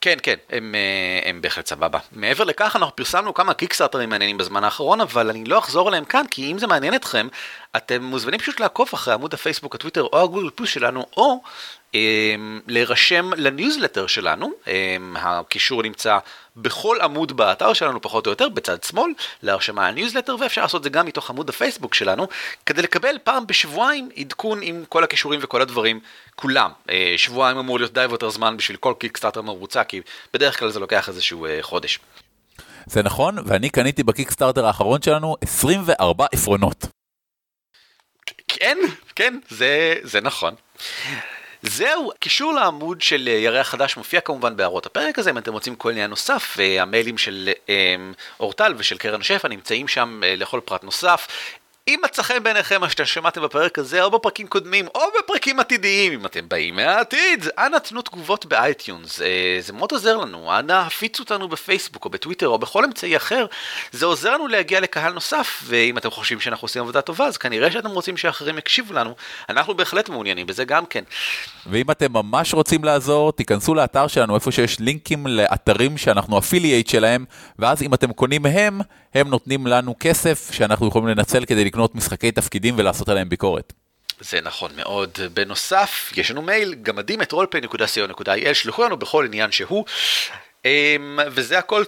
[0.01, 1.99] כן, כן, הם, אה, הם בהחלט סבבה.
[2.12, 6.24] מעבר לכך, אנחנו פרסמנו כמה קיקסטארטרים מעניינים בזמן האחרון, אבל אני לא אחזור עליהם כאן,
[6.31, 7.29] כי אם זה מעניין אתכם,
[7.77, 11.43] אתם מוזמנים פשוט לעקוב אחרי עמוד הפייסבוק, הטוויטר או הגוגל פלוס שלנו, או
[12.66, 14.51] להירשם לניוזלטר שלנו.
[14.68, 16.18] אה, הקישור נמצא
[16.57, 21.07] בכל עמוד באתר שלנו, פחות או יותר, בצד שמאל, להרשמה לניוזלטר, ואפשר לעשות זה גם
[21.07, 22.26] מתוך עמוד הפייסבוק שלנו,
[22.66, 26.01] כדי לקבל פעם בשבועיים עדכון עם כל הכישורים וכל הדברים,
[26.34, 26.70] כולם.
[26.90, 30.01] אה, שבועיים אמור להיות די ויותר זמן בשביל כל קיקסטארטר מבוצע, כי
[30.34, 31.99] בדרך כלל זה לוקח איזשהו אה, חודש.
[32.86, 36.86] זה נכון, ואני קניתי בקיקסטארטר האחרון שלנו 24 עפרונות.
[38.49, 38.78] כן,
[39.16, 40.55] כן, זה, זה נכון.
[41.63, 45.77] זהו, קישור לעמוד של אה, ירח חדש מופיע כמובן בהערות הפרק הזה, אם אתם רוצים
[45.77, 47.97] כל עניין נוסף, אה, המיילים של אה,
[48.41, 51.29] אורטל ושל קרן שפע נמצאים שם אה, לכל פרט נוסף.
[51.89, 56.12] אם מצא חן בעיניכם מה שאתם שמעתם בפרק הזה, או בפרקים קודמים, או בפרקים עתידיים,
[56.12, 61.22] אם אתם באים מהעתיד, אנא תנו תגובות באייטיונס, אה, זה מאוד עוזר לנו, אנא הפיצו
[61.22, 63.47] אותנו בפייסבוק או בטוויטר או בכל אמצעי אחר,
[63.93, 67.70] זה עוזר לנו להגיע לקהל נוסף, ואם אתם חושבים שאנחנו עושים עבודה טובה, אז כנראה
[67.70, 69.14] שאתם רוצים שאחרים יקשיבו לנו,
[69.49, 71.05] אנחנו בהחלט מעוניינים בזה גם כן.
[71.66, 77.24] ואם אתם ממש רוצים לעזור, תיכנסו לאתר שלנו איפה שיש לינקים לאתרים שאנחנו affiliate שלהם,
[77.59, 78.80] ואז אם אתם קונים מהם,
[79.14, 83.72] הם נותנים לנו כסף שאנחנו יכולים לנצל כדי לקנות משחקי תפקידים ולעשות עליהם ביקורת.
[84.20, 85.18] זה נכון מאוד.
[85.35, 89.85] בנוסף, יש לנו מייל, גמדים את roleplay.co.il, שלחו לנו בכל עניין שהוא.
[90.64, 91.85] אמ, וזה הכל.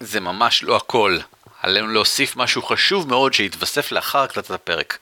[0.00, 1.18] זה ממש לא הכל.
[1.62, 4.98] עלינו להוסיף משהו חשוב מאוד שהתווסף לאחר הקלטת הפרק.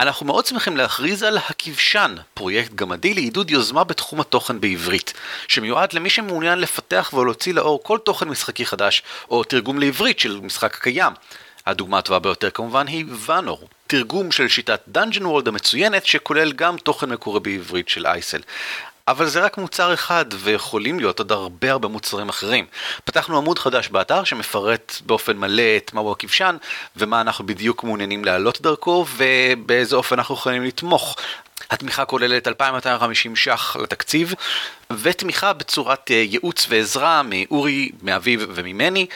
[0.00, 5.12] אנחנו מאוד שמחים להכריז על הכבשן, פרויקט גמדי לעידוד יוזמה בתחום התוכן בעברית,
[5.48, 10.76] שמיועד למי שמעוניין לפתח ולהוציא לאור כל תוכן משחקי חדש, או תרגום לעברית של משחק
[10.76, 11.12] קיים.
[11.70, 17.10] הדוגמה הטובה ביותר כמובן היא ואנור, תרגום של שיטת Dungeon World המצוינת, שכולל גם תוכן
[17.10, 18.40] מקורי בעברית של אייסל.
[19.08, 22.66] אבל זה רק מוצר אחד, ויכולים להיות עוד הרבה הרבה מוצרים אחרים.
[23.04, 26.56] פתחנו עמוד חדש באתר שמפרט באופן מלא את מהו הכבשן,
[26.96, 31.16] ומה אנחנו בדיוק מעוניינים להעלות דרכו, ובאיזה אופן אנחנו יכולים לתמוך.
[31.70, 34.34] התמיכה כוללת 2,250 ש"ח לתקציב,
[35.02, 39.06] ותמיכה בצורת אה, ייעוץ ועזרה מאורי, מאביב וממני.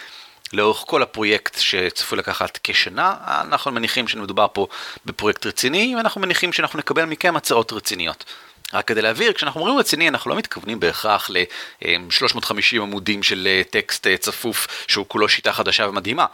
[0.55, 4.67] לאורך כל הפרויקט שצפוי לקחת כשנה, אנחנו מניחים שמדובר פה
[5.07, 8.25] בפרויקט רציני, ואנחנו מניחים שאנחנו נקבל מכם הצעות רציניות.
[8.73, 14.07] רק כדי להבהיר, כשאנחנו אומרים רציני, אנחנו לא מתכוונים בהכרח ל-350 עמודים של אה, טקסט
[14.07, 16.27] אה, צפוף שהוא כולו שיטה חדשה ומדהימה.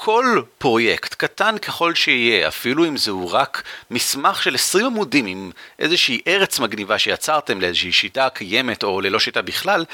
[0.00, 6.20] כל פרויקט, קטן ככל שיהיה, אפילו אם זהו רק מסמך של 20 עמודים עם איזושהי
[6.26, 9.84] ארץ מגניבה שיצרתם לאיזושהי שיטה קיימת או ללא שיטה בכלל,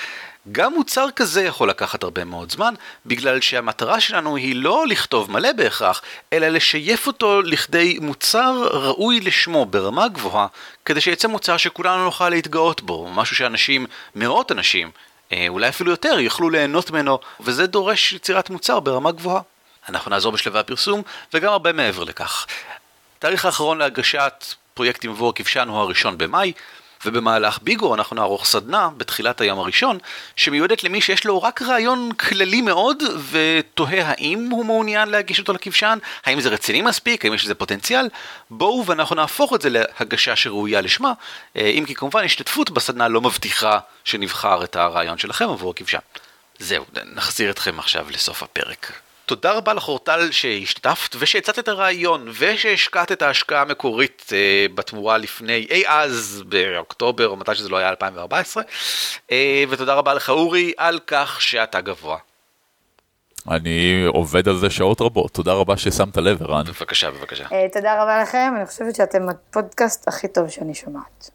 [0.52, 2.74] גם מוצר כזה יכול לקחת הרבה מאוד זמן,
[3.06, 6.02] בגלל שהמטרה שלנו היא לא לכתוב מלא בהכרח,
[6.32, 10.46] אלא לשייף אותו לכדי מוצר ראוי לשמו ברמה גבוהה,
[10.84, 14.90] כדי שיצא מוצר שכולנו נוכל להתגאות בו, משהו שאנשים, מאות אנשים,
[15.32, 19.40] אה, אולי אפילו יותר, יוכלו ליהנות ממנו, וזה דורש יצירת מוצר ברמה גבוהה.
[19.88, 21.02] אנחנו נעזור בשלבי הפרסום,
[21.34, 22.46] וגם הרבה מעבר לכך.
[23.18, 26.52] התאריך האחרון להגשת פרויקטים עבור הכבשן הוא הראשון במאי,
[27.06, 29.98] ובמהלך ביגו אנחנו נערוך סדנה בתחילת היום הראשון,
[30.36, 35.98] שמיועדת למי שיש לו רק רעיון כללי מאוד, ותוהה האם הוא מעוניין להגיש אותו לכבשן,
[36.24, 38.08] האם זה רציני מספיק, האם יש לזה פוטנציאל,
[38.50, 41.12] בואו ואנחנו נהפוך את זה להגשה שראויה לשמה,
[41.56, 45.98] אה, אם כי כמובן השתתפות בסדנה לא מבטיחה שנבחר את הרעיון שלכם עבור הכבשן.
[46.58, 49.03] זהו, נחזיר אתכם עכשיו לסוף הפרק.
[49.26, 55.66] תודה רבה לך אורטל שהשתתפת ושהצעת את הרעיון ושהשקעת את ההשקעה המקורית אה, בתמורה לפני
[55.70, 58.62] אי אז באוקטובר או מתי שזה לא היה 2014
[59.30, 62.18] אה, ותודה רבה לך אורי על כך שאתה גבוה.
[63.50, 66.64] אני עובד על זה שעות רבות, תודה רבה ששמת לב, ערן.
[66.64, 67.44] בבקשה, בבקשה.
[67.52, 71.30] אה, תודה רבה לכם, אני חושבת שאתם הפודקאסט הכי טוב שאני שומעת.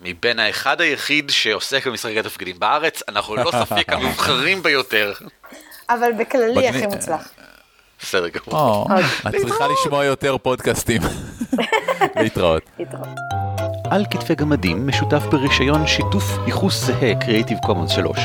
[0.00, 5.12] מבין האחד היחיד שעוסק במשחקי תפקידים בארץ, אנחנו ללא ספק המובחרים ביותר.
[5.94, 6.68] אבל בכללי.
[6.68, 7.28] הכי מוצלח.
[8.02, 8.60] בסדר גמור.
[8.60, 8.86] או,
[9.28, 11.02] את צריכה לשמוע יותר פודקאסטים.
[12.22, 12.62] להתראות.
[12.78, 13.08] להתראות.
[13.90, 18.18] על כתפי גמדים משותף ברישיון שיתוף ייחוס זהה Creative Commons 3.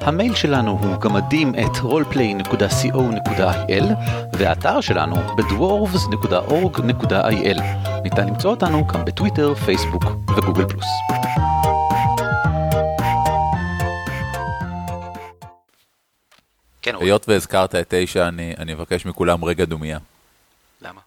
[0.00, 3.84] המייל שלנו הוא גמדים את roleplay.co.il
[4.32, 7.60] והאתר שלנו בדוורבס.org.il.
[8.02, 10.04] ניתן למצוא אותנו גם בטוויטר, פייסבוק
[10.36, 10.86] וגוגל פלוס.
[16.82, 19.98] כן, אורי, היות והזכרת את תשע, אני אני אבקש מכולם רגע דומייה.
[20.82, 21.00] למה?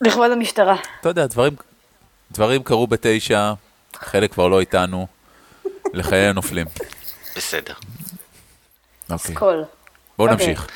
[0.00, 0.76] לכבוד המשטרה.
[1.00, 1.56] אתה יודע, דברים,
[2.32, 3.52] דברים קרו בתשע,
[3.96, 5.06] חלק כבר לא איתנו,
[5.92, 6.66] לחיי הנופלים.
[7.36, 7.74] בסדר.
[9.10, 9.64] אוקיי, קול.
[10.18, 10.46] בואו אוקיי.
[10.46, 10.66] נמשיך.